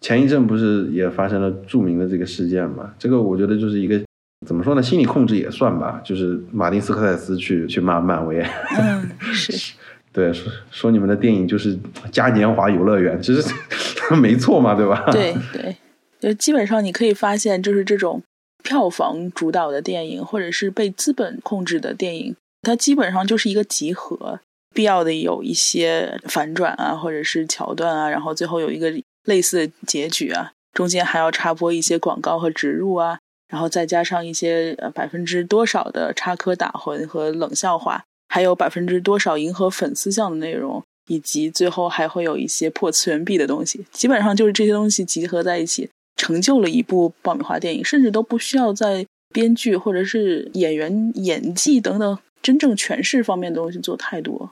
[0.00, 2.90] 前一阵不是也发生了著名的这个事件嘛？
[2.98, 4.00] 这个我觉得就是一个
[4.46, 8.42] 怎么说呢，心理控制也算吧，就是马丁斯科塞斯去去骂漫威，
[8.80, 9.74] 嗯，是
[10.12, 11.78] 对，说说你们的电影就是
[12.10, 13.42] 嘉年华游乐园，其实
[14.16, 15.04] 没错嘛，对吧？
[15.12, 15.76] 对对，
[16.18, 18.22] 就基本上你可以发现，就是这种
[18.64, 24.40] 票房主导的电影，或者是被资本控制的电影，它基本上就是一个集合，
[24.74, 28.92] 必要的有一些反转啊，或者是桥段啊，然后最后有一个
[29.24, 49.04] 类似的结局啊，中间还要插播一些广告和植入啊，然后再加上一些呃百分之多少的插科打诨和冷笑话，还有百分之多少迎合粉丝向的内容，以及最后还会有一些破次元壁的东西，基本上就是这些东西集合在一起，成就了一部爆米花电影，甚至都不需要在
[49.34, 54.50] 编剧或者是演员演技等等真正诠释方面的东西做太多。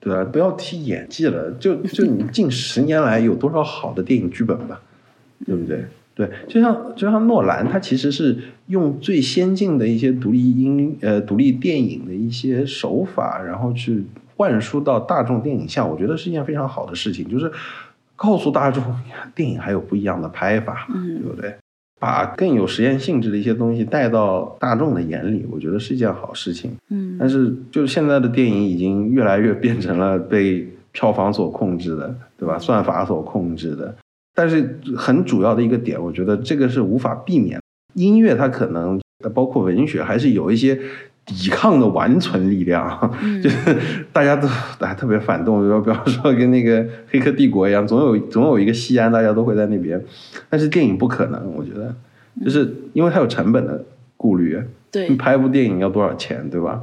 [0.00, 4.80] 对啊，不要提演技了，就就你近十年来有多少好的电影剧本吧，
[5.44, 5.84] 对不对？
[6.20, 14.04] 对，就像就像诺兰，他其实是用最先进的一些独立音呃独立电影的一些手法，然后去
[14.36, 17.50] 灌输到大众电影下，我觉得是一件非常好的事情，就是
[18.16, 18.84] 告诉大众
[19.34, 21.54] 电影还有不一样的拍法，嗯对不对？
[21.98, 26.70] 把更有实验性质的一些东西带到大众的眼里，我觉得是一件好事情。
[26.90, 32.58] 嗯但是就是现在的电影已经越来越变成了被票房所控制的，对吧？
[32.58, 33.94] 算法所控制的。
[34.40, 37.60] 但是很主要的一个点，我觉得这个是无法避免。
[37.92, 38.98] 音乐它可能
[39.34, 40.80] 包括文学，还是有一些
[41.26, 43.76] 抵抗的顽存力量，嗯 就是
[44.14, 50.02] 大家都还特别反动，比如比方说跟那个《黑客帝国》一样，总有总有一个西安，大家都会在那边。
[50.48, 51.94] 但是电影不可能，我觉得，
[52.42, 53.84] 就是因为它有成本的
[54.16, 54.58] 顾虑。
[54.90, 56.80] 对你拍一部电影要多少钱，对吧？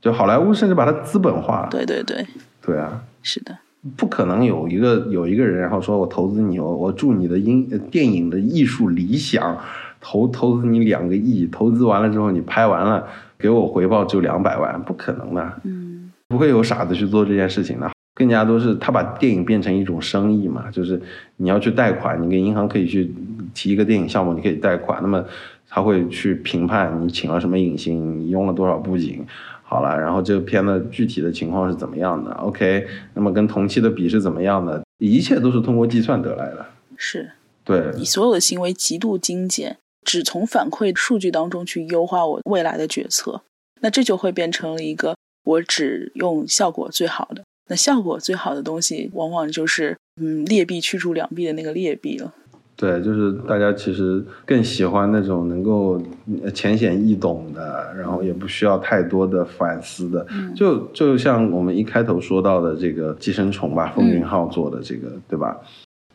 [0.00, 2.26] 就好莱坞甚至把它资本化，对对对，
[2.64, 3.56] 对啊，是的，
[3.96, 9.58] 不可能有一个有一个人，然后说我投资你，我我祝你的音呃电影的艺术理想，
[10.00, 13.06] 投投资你两个亿，投资完了之后你拍完了
[13.38, 17.90] 给我回报只有两百万，不可能的，嗯不会有傻子去做这件事情的。
[18.16, 21.02] 更加都是他把电影变成一种生意嘛，就是
[21.36, 23.12] 你要去贷款，你跟银行可以去
[23.52, 25.24] 提一个电影项目，你可以贷款，那么
[25.68, 29.26] 他会去评判你请了什么影星，你用了多少布景。
[29.74, 34.80] 好了，然后这个片的具体的情况是怎么样的？OK，那么跟同期的比是怎么样的？
[34.98, 36.64] 一切都是通过计算得来的。
[36.96, 37.32] 是
[37.64, 43.42] 对，你所有的行为极度精简，只从反馈数据当中去优化我未来的决策，
[43.80, 47.42] 那这就会变成了一个我只用效果最好的。
[47.68, 52.32] 那效果最好的东西，往往就是嗯劣币驱逐良币的那个劣币了。
[52.76, 56.00] 对，就是大家其实更喜欢那种能够
[56.42, 60.26] 呃浅显易懂的，然后也不需要太多的反思的。
[60.56, 65.56] 就就像我们一开头说到的这个《寄生虫》吧，奉俊昊做的这个，对吧？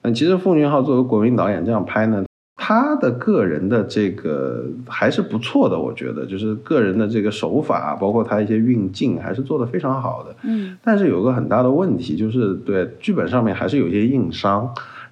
[0.01, 2.25] 嗯，其实奉俊昊作为国民导演这样拍呢，
[2.57, 10.35] 他的个人的这个还是不错的，我觉得，就是个人的这个手法，包括他一些运镜，还是做的非常好的。
[10.43, 14.69] 嗯但是有个很大的问题，就是对剧本上面还是有一些硬伤，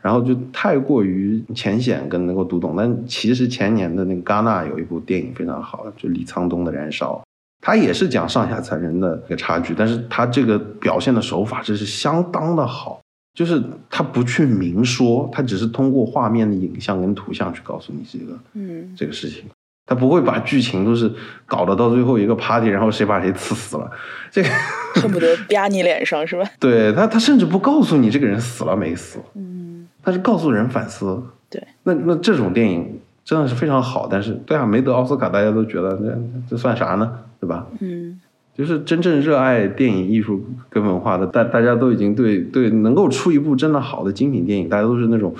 [0.07, 2.75] 然后就太过于浅显跟能够读懂。
[2.77, 7.15] 但其实前年的那个戛纳有一部电影非常好，就李沧东的《燃烧》，
[7.61, 13.01] 他也是讲上下层人的一个差距，但是他这个表现的手法真是相当的好。
[13.33, 19.43] 就是他不去明说，他只是通过画面的影像跟图像去告诉你这个嗯这个事情，
[19.85, 21.11] 他不会把剧情都是
[21.45, 23.91] 搞得到最后一个 party，然后谁把谁刺死了，
[24.31, 24.49] 这个
[24.95, 26.49] 恨不得啪你脸上是吧？
[26.59, 29.66] 对他，他甚至不告诉你这个人死了没死，嗯，
[30.07, 31.21] 他是告诉人反思。
[31.49, 36.17] 对，那那这种电影真的是非常好，但是对啊，没得奥斯卡，大家都觉得这
[36.51, 37.19] 这算啥呢？
[37.41, 37.67] 对吧？
[37.81, 38.17] 嗯
[38.55, 45.35] 就是真正热爱电影艺术跟文化的，大大家都已经对对能够出一部真的好的精品电影，大家都是那种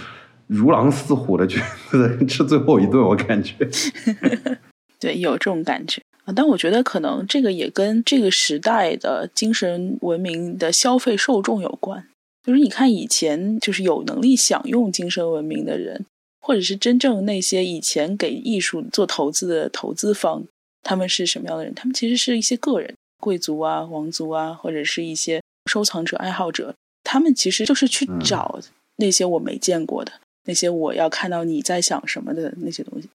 [0.48, 1.62] 如狼似虎的去
[2.28, 3.56] 吃最后一顿，我感觉。
[5.00, 6.34] 对，有这种感觉啊。
[6.36, 12.04] 但我觉得可能这个也跟这个时代的精神文明的消费受众有关。
[12.48, 16.06] 就是你看以前就是有能力享用精神文明的人，
[16.40, 20.46] 或者是真正那些以前给艺术做投资的投资方，
[20.82, 21.74] 他们是什么样的人？
[21.76, 26.74] 他们其实是一些个人，贵族啊、王族啊，或者是一些收藏者、爱好者。
[27.04, 28.60] 他们其实就是去嗯找
[28.96, 30.14] 那些我没见过的，
[30.46, 33.10] 那些我要看到你在想什么的那些东西。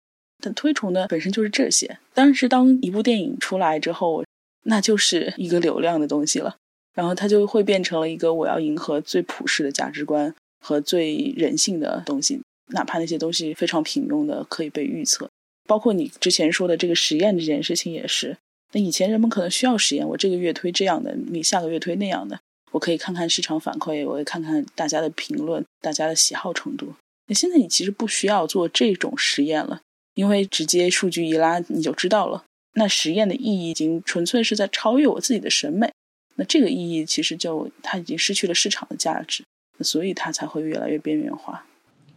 [0.44, 4.24] 但推崇的本身就是这些，但是当一部电影出来之后，
[4.64, 6.56] 那就是一个流量的东西了，
[6.94, 15.30] 然后它就会变成了一个我要迎合最普世的价值观和最人性的东西，哪怕那些东西非常平庸的可以被预测，
[15.66, 18.36] 包括你之前说的这个实验这件事情也是。
[18.72, 22.40] 那以前人们可能需要实验，我这个月推这样的，你下个月推那样的，
[22.72, 26.94] 我可以看看市场反馈，我会看看大家的评论，大家的喜好程度。
[27.26, 29.80] 那现在你其实不需要做这种实验了。
[30.14, 32.44] 因为直接数据一拉你就知道了。
[32.74, 35.90] 那实验的意义已经纯粹是在超越我自己的审美，
[36.36, 39.44] 那这个意义其实就它已经失去了市场的价值，
[39.80, 41.64] 所以它才会越来越边缘化。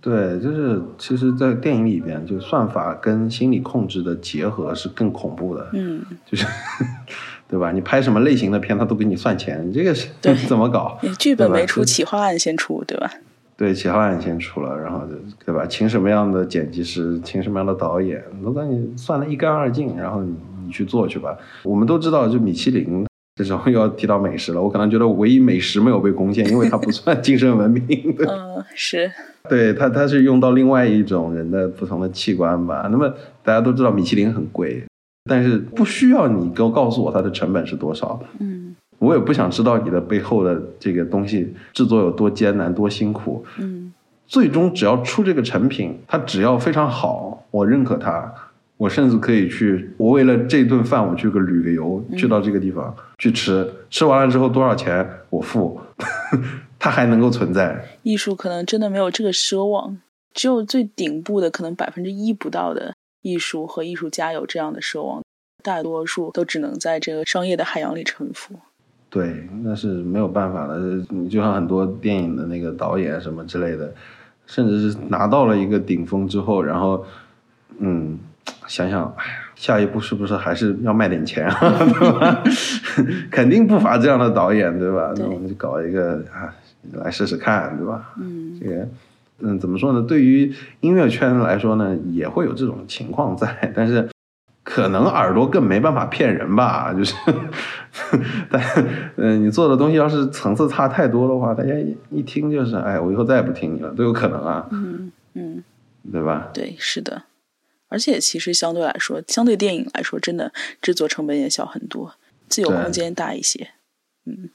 [0.01, 5.67] 对，就是其实，在电影里边，就算法跟心理控制的结合是更恐怖的。
[5.73, 6.45] 嗯，就是，
[7.49, 7.71] 对吧？
[7.71, 10.99] 你拍什么类型的片，他都给你算钱，你这个是对 怎么搞？
[11.01, 13.11] 你剧本没出，企划案先出，对吧？
[13.57, 15.65] 对，企划案先出了，然后就对吧？
[15.65, 20.35] 请什么样的剪辑师，请什么样的导演，都给你算得一干二净，然后你
[20.67, 21.35] 你去做去吧。
[21.63, 28.25] 我们都知道，就米其林这时候又要提到美食了，我可能觉得唯一美食没有被攻陷，因为它不算 精神文明的。
[28.31, 29.11] 嗯，是，
[29.49, 32.87] 对它，它是用到另外一种人的不同的器官吧。
[32.89, 33.13] 那么
[33.43, 34.81] 大家都知道米其林很贵，
[35.25, 43.45] 但是不需要你给我告诉我它的成本是多少，嗯我也不想知道你的背后的这个东西制作有多艰难、多辛苦。
[43.57, 43.91] 嗯
[44.27, 48.33] 最终只要出这个成品，它只要非常好，我认可它。
[48.77, 55.79] 我甚至可以去，我为了这顿饭，我去个旅个游，去到这个地方去吃，吃完了之后多少钱我付，
[56.77, 57.83] 它还能够存在。
[58.03, 59.97] 艺术可能真的没有这个奢望，
[60.33, 65.23] 只有最顶部的可能百分之一不到的艺术和艺术家有这样的奢望，
[65.63, 68.55] 大多数都只能在这个商业的海洋里沉浮。
[69.09, 70.77] 对，那是没有办法的。
[71.09, 73.93] 你就像很多电影的那个导演什么之类的，
[74.45, 77.05] 甚至是拿到了一个顶峰之后，然后，
[77.79, 78.19] 嗯，
[78.67, 81.59] 想想，哎呀，下一步是不是还是要卖点钱啊？
[81.77, 82.43] 对吧？
[83.31, 85.13] 肯定不乏这样的导演，对吧？
[85.17, 86.53] 那我们就搞一个啊，
[86.93, 88.13] 来试试看，对吧？
[88.19, 88.87] 嗯这个，
[89.39, 90.01] 嗯，怎么说呢？
[90.01, 94.07] 对于音乐圈来说呢，也会有这种情况在，但是
[94.63, 97.13] 可能耳朵更没办法骗人吧，就是，
[98.49, 98.61] 但
[99.17, 105.63] 嗯、你做的东西要是层次差太多的话，大家一一听就是，哎，我以后再也不听你了，都有可能啊，嗯嗯。
[106.11, 106.49] 对吧？
[106.53, 107.23] 对，是的，
[107.95, 112.13] 而且其实相对来说，相对电影来说，真的制作成本也小很多，
[112.49, 113.69] 自由空间大一些。
[114.25, 114.49] 嗯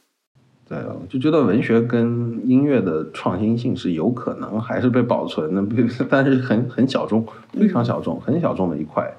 [0.69, 5.65] 对，我就觉得文学跟音乐的创新性是有可能还是被保存的，
[6.11, 9.11] 但是很很小众，非常小众，很小众的一块，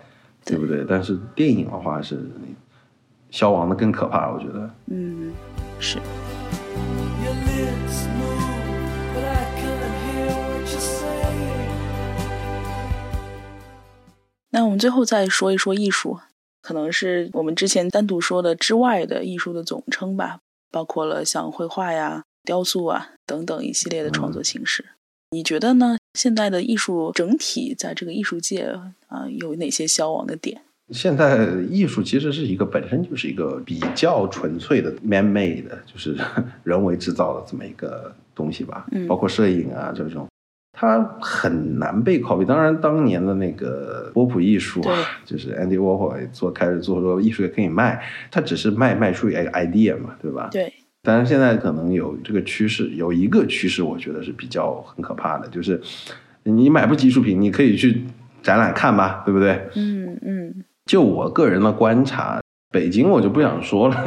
[0.45, 0.85] 对不对？
[0.87, 2.19] 但是电影的话是
[3.31, 4.69] 消亡的更可怕，我觉得。
[4.91, 5.33] 嗯，
[5.79, 5.97] 是。
[14.51, 16.19] 那我们最后再说一说艺术，
[16.61, 20.39] 可能是我们之前单独说的之外的艺术的总称吧，
[20.69, 24.85] 包括了像绘画呀、雕塑啊等等一系列的创作形式。
[25.31, 25.97] 你觉得呢？
[26.19, 28.77] 现在的艺术整体在这个艺术界
[29.07, 30.61] 啊、有哪些消亡的点？
[30.93, 36.17] 现在艺术其实是一个本身就是一个比较纯粹的 man-made 的，就是
[36.65, 40.27] 人为制造的这么一个东西吧，嗯包括摄影啊这种，
[40.81, 42.43] 它很难被 copy。
[42.43, 48.01] 当然，当年的那个波普艺术啊，就是 Andy Warhol 做开始做说艺术也可以卖，
[48.31, 50.49] 它只是卖卖出一个 idea 嘛，对吧？
[50.51, 50.73] 对，
[51.03, 55.79] 但是现在可能有这个趋势，有一个趋势，我觉得是比较很可怕的，就是
[56.41, 58.03] 你买不起艺术品，你可以去
[58.41, 59.61] 展览看吧，对不对？
[59.75, 64.03] 嗯嗯就我个人的观察，北京我就不想说了，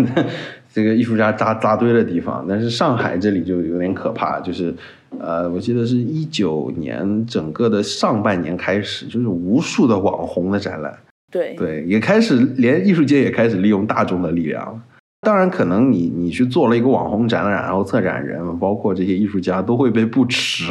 [0.75, 4.75] 这个艺术家扎扎堆的地方，但是上海这里就有点可怕，就是，
[5.20, 10.93] 呃，我记得是一九年整个的上半年开始，就是无数的网红的展览，
[11.31, 14.81] 对对，也开始连艺术界也开始利用大众的力量了。
[15.20, 20.64] 当然，可能你你去做了一个网红展览，然后策展人包括这些艺术家都会被不耻，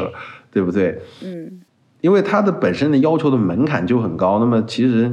[0.51, 0.99] 对不对？
[1.23, 1.61] 嗯
[2.01, 4.37] 因为它的本身的要求的门槛就很高。
[4.39, 5.09] 那么其实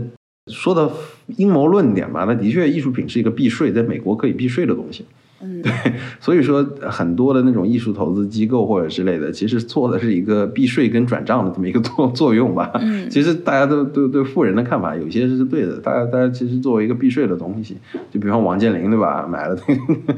[0.46, 0.90] 说的
[1.36, 5.04] 阴谋论点吧，那的确艺术品是一个避税，在美国可以避税的东西。
[5.42, 5.72] 嗯， 对
[6.20, 12.70] 所以说很多的那种艺术投资机构或者之类的，其实做的是一个避税跟转账的这么一个作 作用吧。
[12.74, 17.78] 嗯其实大家都都对富人的看法有些是对的，大家大家其实作为一个避税的东西，
[18.10, 20.14] 就比方王健林对吧，买了那个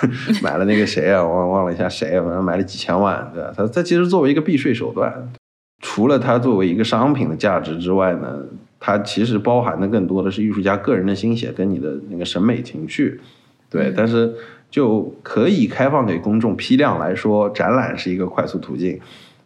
[0.42, 3.52] 买了那个谁啊，忘忘了一下谁啊，反正买了几千万，对吧？
[3.54, 5.12] 他他其实作为一个避税手段，
[5.82, 8.38] 除了它作为一个商品的价值之外呢，
[8.84, 13.20] 它其实包含的更多的是艺术家个人的心血跟你的那个审美情趣，
[13.70, 14.34] 对，嗯但是
[14.68, 18.98] 就可以开放给公众批量来说，展览是一个快速途径。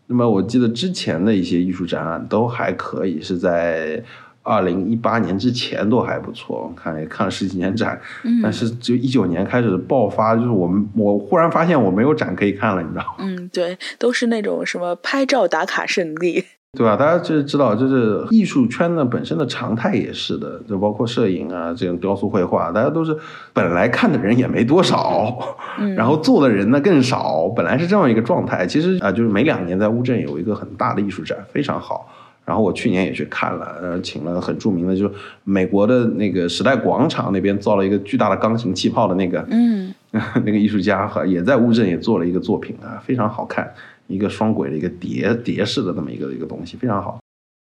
[0.07, 4.03] 那么我记得之前的一些艺术展览都还可以，是在
[4.43, 13.17] 二零一八年之前都还不错，看也看了十几年展，嗯但是就一九年开始爆发，就是我们我忽然发现我没有展可以看了，你知道吗？
[13.19, 16.45] 嗯，对，都是那种什么拍照打卡圣地。
[16.77, 16.95] 对吧？
[16.95, 23.17] 大家就是知道，就是艺术圈呢本身的常态也是的，就包括摄影啊，这种雕塑、绘画，大家都是
[23.53, 28.67] 本来看的人也没多少，嗯然后做的人呢更少，本来是这样一个状态。
[28.67, 32.07] 其实啊、就是每两年在乌镇有一个很大的艺术展，非常好。
[32.45, 43.69] 然后我去年也去看了，呃，请了很著名的，就是美国的那个时代广场那边造了一个巨大的钢琴气泡的那个，嗯 那个艺术家和也在乌镇也做了一个作品啊，非常好看，
[44.07, 47.19] 一个双轨的一个叠叠式的这么一个一个东西，非常好。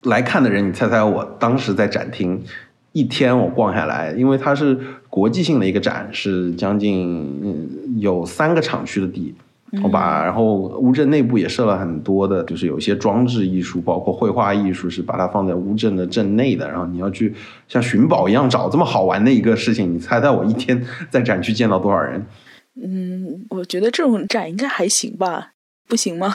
[0.07, 2.43] 来看的人，你猜猜我当时在展厅
[2.93, 4.79] 一天我逛下来，因为它是
[5.09, 9.35] 国际性的一个展，是将近嗯有三个厂区的地。
[9.83, 16.69] 我把，然后乌镇内部也设了很多的，就是有一些装置艺术，包括绘画艺术，是把它放在乌镇的镇内的。
[16.69, 17.35] 然后你要去
[17.67, 20.81] 像寻宝一样找这么好玩的一个事情，你猜猜我一天
[21.11, 22.25] 在展区见到多少人？
[22.81, 25.54] 嗯，我觉得这种展应该还行吧，
[25.89, 26.35] 不行吗？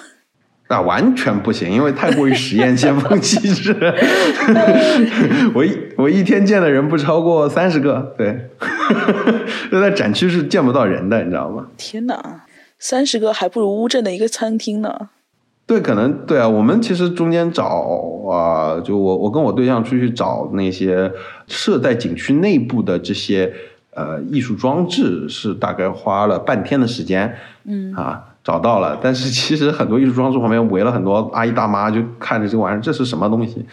[0.68, 3.76] 啊，完全不行，因为太过于实验先锋机制。
[5.56, 8.49] 我一我一天见的人不超过三十个，对，
[9.72, 11.65] 就在展区是见不到人的，你知道吗？
[11.76, 12.44] 天哪，
[12.78, 15.10] 三十个还不如乌镇的一个餐厅呢。
[15.65, 17.65] 对，可能对啊，我们其实中间找
[18.30, 21.11] 啊、就我我跟我对象出去找那些
[21.48, 23.52] 设在景区内部的这些
[23.95, 33.64] 呃艺术装置，是大概花了半天的时间，嗯啊，找到了，但是 其实很多艺术装置旁边围了很多阿姨大妈，就看着这玩意儿，这是什么东西？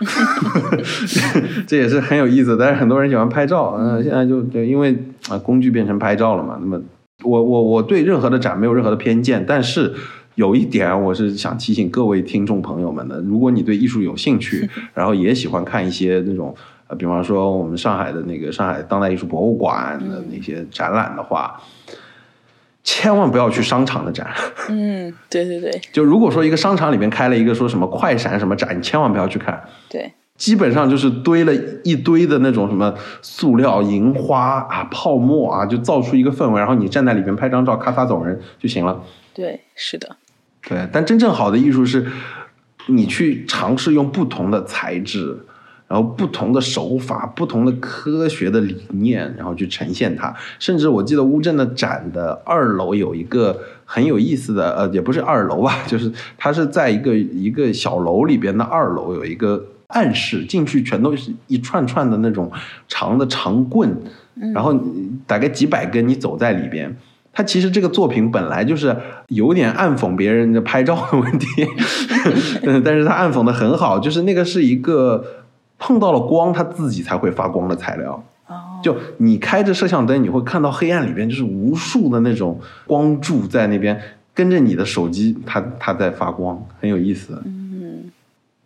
[1.64, 4.98] 这也是很有意思，但是很多人喜欢拍照，嗯、现在就就因为
[5.30, 6.80] 啊、工具变成拍照了嘛，那么
[7.22, 9.94] 我我我对任何的展没有任何的偏见，但是
[10.34, 16.52] 有一点我是想提醒各位听众朋友们的，如果你对艺术有兴趣， 然后也喜欢看一些那种
[16.88, 21.58] 呃，比方说我们上海的那个上海当代艺术博物馆的那些展览的话，
[22.86, 24.30] 千万不要去商场的展。
[24.68, 29.60] 嗯，对对对就如果说一个商场里面开了一个说什么快闪什么展，你千万不要去看。
[29.90, 31.52] 对，基本上就是堆了
[31.82, 39.02] 一堆的那种什么塑料、银花啊、泡沫啊，就造出一个氛围，然后你站在里面拍张照，咔嚓走人就行了。
[39.34, 40.16] 对，是的，
[40.66, 42.06] 对，但真正好的艺术是，
[42.86, 45.44] 你去尝试用不同的材质，
[45.88, 50.34] 然后不同的手法、不同的科学的理念，然后去呈现它。
[50.58, 62.50] 甚至我记得乌镇的展的二楼有一个很有意思的，呃，也不是二楼吧， 就是它是在一个一个小楼里边的二楼有一个暗室，进去全都是一串串的那种
[62.88, 63.96] 长的长棍，
[64.52, 64.74] 然后
[65.26, 66.96] 大概几百根，你走在里边。
[67.32, 68.96] 它其实这个作品本来就是
[69.28, 71.46] 有点暗讽别人的拍照的问题，
[72.64, 75.22] 嗯， 但是它暗讽的很好，就是那个是一个
[75.78, 78.24] 碰到了光，它自己才会发光的材料。
[78.46, 84.00] 哦，就你开着摄像灯，你会看到黑暗里边就是无数的那种光柱在那边
[84.32, 87.42] 跟着你的手机，它它在发光，很有意思。
[87.44, 88.10] 嗯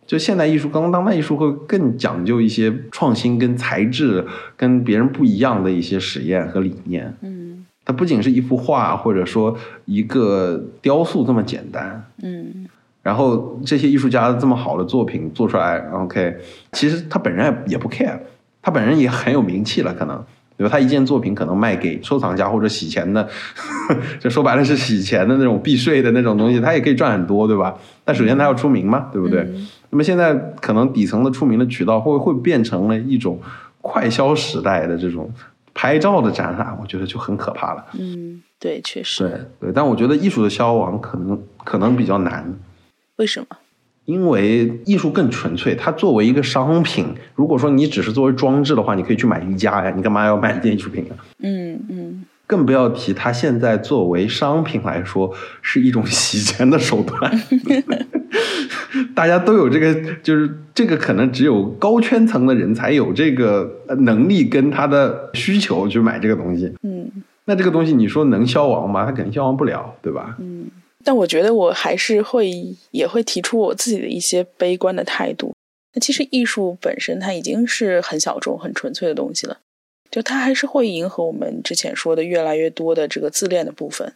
[0.07, 4.25] 就现代艺术跟当代艺术会更讲究一些创新跟材质，
[4.57, 7.15] 跟别人不一样的一些实验和理念。
[7.21, 12.05] 嗯它不仅是一幅画，或者说一个雕塑这么简单。
[12.21, 12.67] 嗯
[13.03, 16.37] 然后这些艺术家这么好的作品做出来，OK，
[16.71, 18.17] 其实他本人也也不 care，
[18.61, 20.17] 他本人也很有名气了，可能，
[20.55, 23.27] 比如他一件作品可能卖给收藏家或者洗钱的，
[24.19, 27.75] 就说白了是洗钱的那种避税的那种东西，他也可以赚很多，对吧？
[28.05, 29.41] 但首先他要出名嘛，对不对？
[29.41, 33.37] 嗯那么现在可能底层的出名的渠道会会变成了一种
[33.81, 35.29] 快消时代的这种
[35.73, 37.85] 拍照的展览，我觉得就很可怕了。
[37.99, 39.27] 嗯，对，确实。
[39.59, 42.45] 对对，但我觉得艺术的消亡可能可能比较难。
[43.17, 43.57] 为什么？
[44.05, 47.05] 因为艺术更纯粹，它作为一个商品，
[47.35, 51.13] 如果说你只是作为装置的话，你可以去买宜家呀，你干嘛要买一件艺术品啊？
[51.39, 55.31] 嗯嗯更不要提它现在作为商品来说，
[55.61, 57.31] 是一种洗钱的手段。
[59.15, 59.93] 大家都有这个，
[60.23, 66.73] 就是这个可能只有高圈层的人才有这个呃能力跟他的需求去买这个东西。
[66.83, 67.09] 嗯
[67.45, 69.05] 那这个东西你说能消亡吗？
[69.05, 70.35] 它肯定消亡不了，对吧？
[70.39, 70.65] 嗯。
[71.03, 75.53] 但我觉得我还是会也会提出我自己的一些悲观的态度。
[75.93, 79.59] 那其实艺术本身它已经是很小众、很纯粹的东西了，
[80.09, 84.13] 就它还是会迎合我们之前说的越来越多的这个自恋的部分。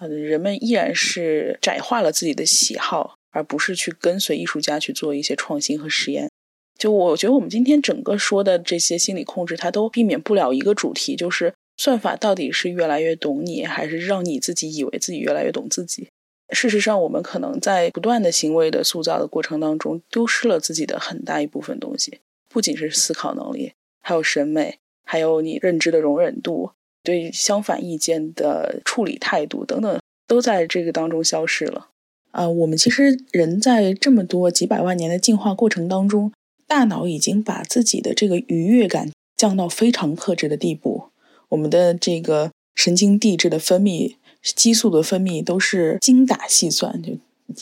[0.00, 6.28] 嗯，人们依然是窄化了自己的喜好，而不是去跟随艺术家去做一些创新和实验。
[6.76, 16.08] 就我觉得我们今天整个说的这些心理控制，它都避免不了一个主题，就是算法到底是越来越懂你，还是让你自己以为自己越来越懂自己？
[16.54, 26.70] 事实上，我们可能在不断的行为的塑造的过程当中，丢失了自己的很大一部分东西，不仅是思考能力，还有审美，还有你认知的容忍度，
[27.02, 31.88] 对相反意见的处理态度等等，都在这个当中消失了。
[32.30, 36.32] 啊、我们其实人在这么多几百万年的进化过程当中，
[36.66, 41.10] 大脑已经把自己的这个愉悦感降到非常克制的地步，
[41.50, 44.16] 我们的这个神经递质的分泌、
[44.52, 47.12] 激素的分泌都是精打细算，就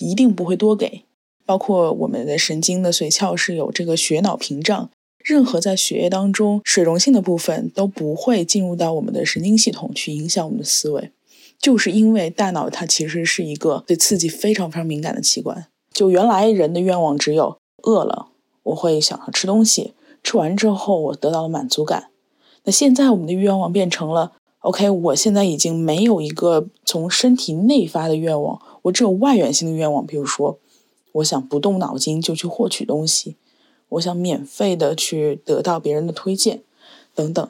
[0.07, 1.03] 一定不会多给。
[1.45, 11.11] 包括我们的神经的髓鞘是有这个血脑屏障，任何在血液当中水溶性的部分都不会进入到我们的神经系统去影响我们的思维，
[11.59, 15.67] 就是因为大脑它其实是一个对刺激非常非常敏感的器官。
[15.93, 18.29] 就原来人的愿望只有饿了，
[18.63, 19.93] 我会想要吃东西，
[20.23, 22.11] 吃完之后我得到了满足感。
[22.65, 24.33] 那现在我们的愿望变成了
[24.63, 30.59] ，OK，我现在已经没有一个从身体内发的愿望，我只有外源性的愿望，比如说，
[31.13, 33.37] 我想不动脑筋就去获取东西，
[33.91, 36.63] 我想免费的去得到别人的推荐，
[37.15, 37.47] 等等。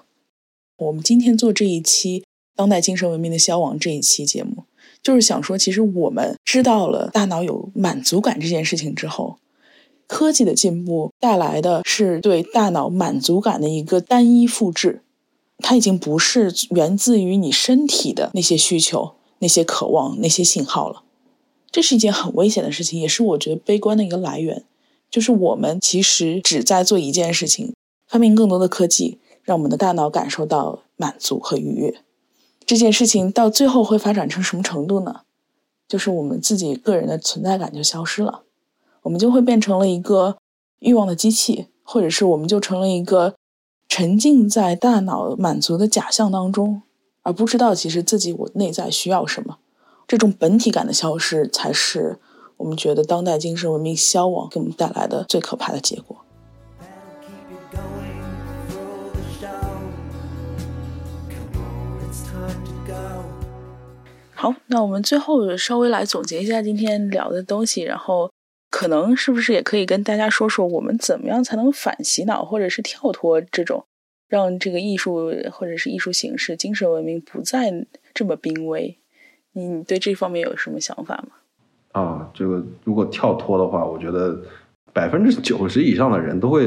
[0.78, 2.20] 我们今天做这一期
[2.56, 4.64] 《当代精神文明的消亡》这一期节目，
[5.00, 9.36] 就是想说，其实我们知道了大脑有满足感这件事情之后，
[10.08, 15.02] 科技的进步带来的是对大脑满足感的一个单一复制，
[15.62, 21.04] 它已经不是源自于你身体的那些需求、那些渴望、那些信号了。
[21.70, 24.64] 这是一件很危险的事情，也是我觉得悲观的一个来源。
[25.10, 27.74] 就是我们其实只在做一件事情，
[28.06, 32.02] 发明更多的科技，让我们的大脑感受到满足和愉悦。
[32.64, 35.20] 这件事情到最后会发展成什么程度呢？
[35.88, 38.42] 就是我们自己个人的存在感就消失了，
[39.02, 40.38] 我们就会变成了一个
[40.78, 43.34] 欲望的机器，或者是我们就成了一个
[43.94, 46.80] 沉浸在大脑满足的假象当中，
[47.20, 49.58] 而不知道其实自己我内在需要什么。
[50.08, 52.18] 这种本体感的消失，才是
[52.56, 56.16] 我们觉得当代精神文明消亡给我们带来的最可怕的结果。
[64.32, 68.30] 好，那我们最后稍微来总结一下今天聊的东西，然后
[68.72, 73.84] 可能是不是也可以跟大家说说，我们怎么样才能反洗脑，或者是跳脱这种
[74.28, 78.96] 让这个艺术或者是艺术形式、精神文明不再这么濒危？
[79.52, 82.00] 你你对这方面有什么想法吗？
[82.00, 84.40] 啊，这个如果跳脱的话，我觉得
[84.94, 86.66] 百分之九十以上的人都会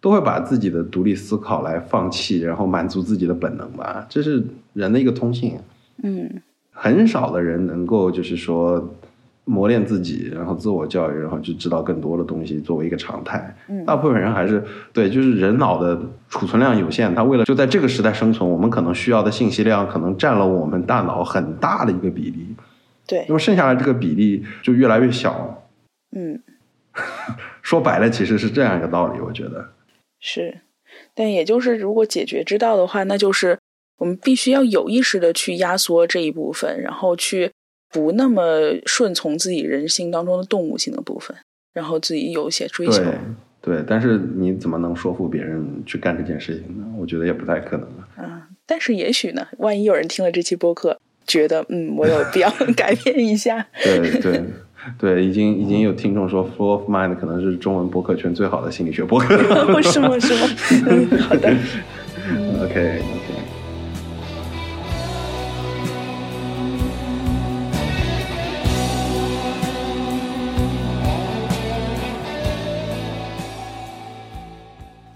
[0.00, 4.42] 都会把自己的独立思考来放弃，然后满足自己的本能吧，这是
[4.72, 5.60] 人的一个通性。
[6.02, 8.94] 嗯很少的人能够就是说
[9.44, 13.54] 磨练自己，然后自我教育，然后就知道更多的东西作为一个常态。
[13.68, 14.62] 嗯大部分人还是
[14.92, 22.54] 对，就是人脑的储存量有限，他为了就在这个时代生存，我们可能需要的信息量可能占了我们大脑很大的一个比例，
[23.06, 25.68] 对那么剩下来这个比例就越来越小。
[26.14, 26.40] 嗯
[27.62, 29.70] 说白了，其实是这样一个道理，我觉得。
[30.20, 30.60] 是，
[31.14, 33.58] 但也就是如果解决之道的话，那就是
[33.98, 37.50] 我们必须要有意识的去压缩这一部分，然后去
[37.92, 38.42] 不那么
[38.86, 41.36] 顺从自己人性当中的动物性的部分，
[41.74, 42.94] 然后自己有一些追求。
[42.94, 43.14] 对
[43.60, 46.84] 对，但是你怎么能说服别人去干这件事情呢？
[46.98, 48.08] 我觉得也不太可能啊。
[48.18, 53.64] 嗯，但是也许呢，万一有人听了这期播客，觉得嗯，我有必要 改变一下。
[53.84, 54.42] 对对
[54.98, 59.36] 对，已经已经有听众说，Flow of Mind 可能是中文播客圈最好的心理学播客。
[59.82, 60.18] 是吗？
[60.18, 60.48] 是吗？
[60.88, 61.54] 嗯，好的。
[62.64, 63.00] OK。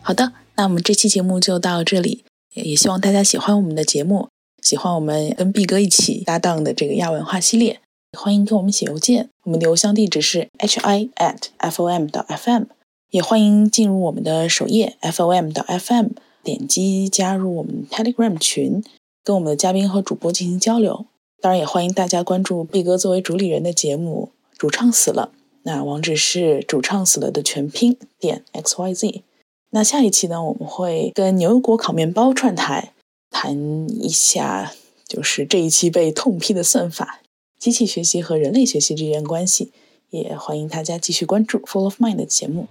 [0.06, 2.22] 好的，那我们这期节目就到这里，
[2.54, 4.28] 也也希望大家喜欢我们的节目，
[4.62, 7.80] 喜欢我们跟毕哥一起搭档的这个亚文化系列，
[8.16, 12.66] 欢迎给我们写邮件，我们的邮箱地址是 hi at fom 到 fm，
[13.10, 16.10] 也欢迎进入我们的首页 fom 到 fm，
[16.44, 18.84] 点击加入我们 Telegram 群，
[19.24, 21.06] 跟我们的嘉宾和主播进行交流。
[21.40, 25.32] 当然，也欢迎大家关注毕哥作为主理人的节目《主唱死了》，
[25.64, 29.24] 那网址是主唱死了的全拼点 x y z。
[29.76, 32.94] 那下一期呢，我们会跟牛油果烤面包串台，
[33.30, 34.72] 谈一下
[35.06, 37.20] 就是这一期被痛批的算法、
[37.58, 39.72] 机器学习和人类学习之间关系。
[40.08, 42.68] 也欢迎大家继续关注 Full of Mind 的节目。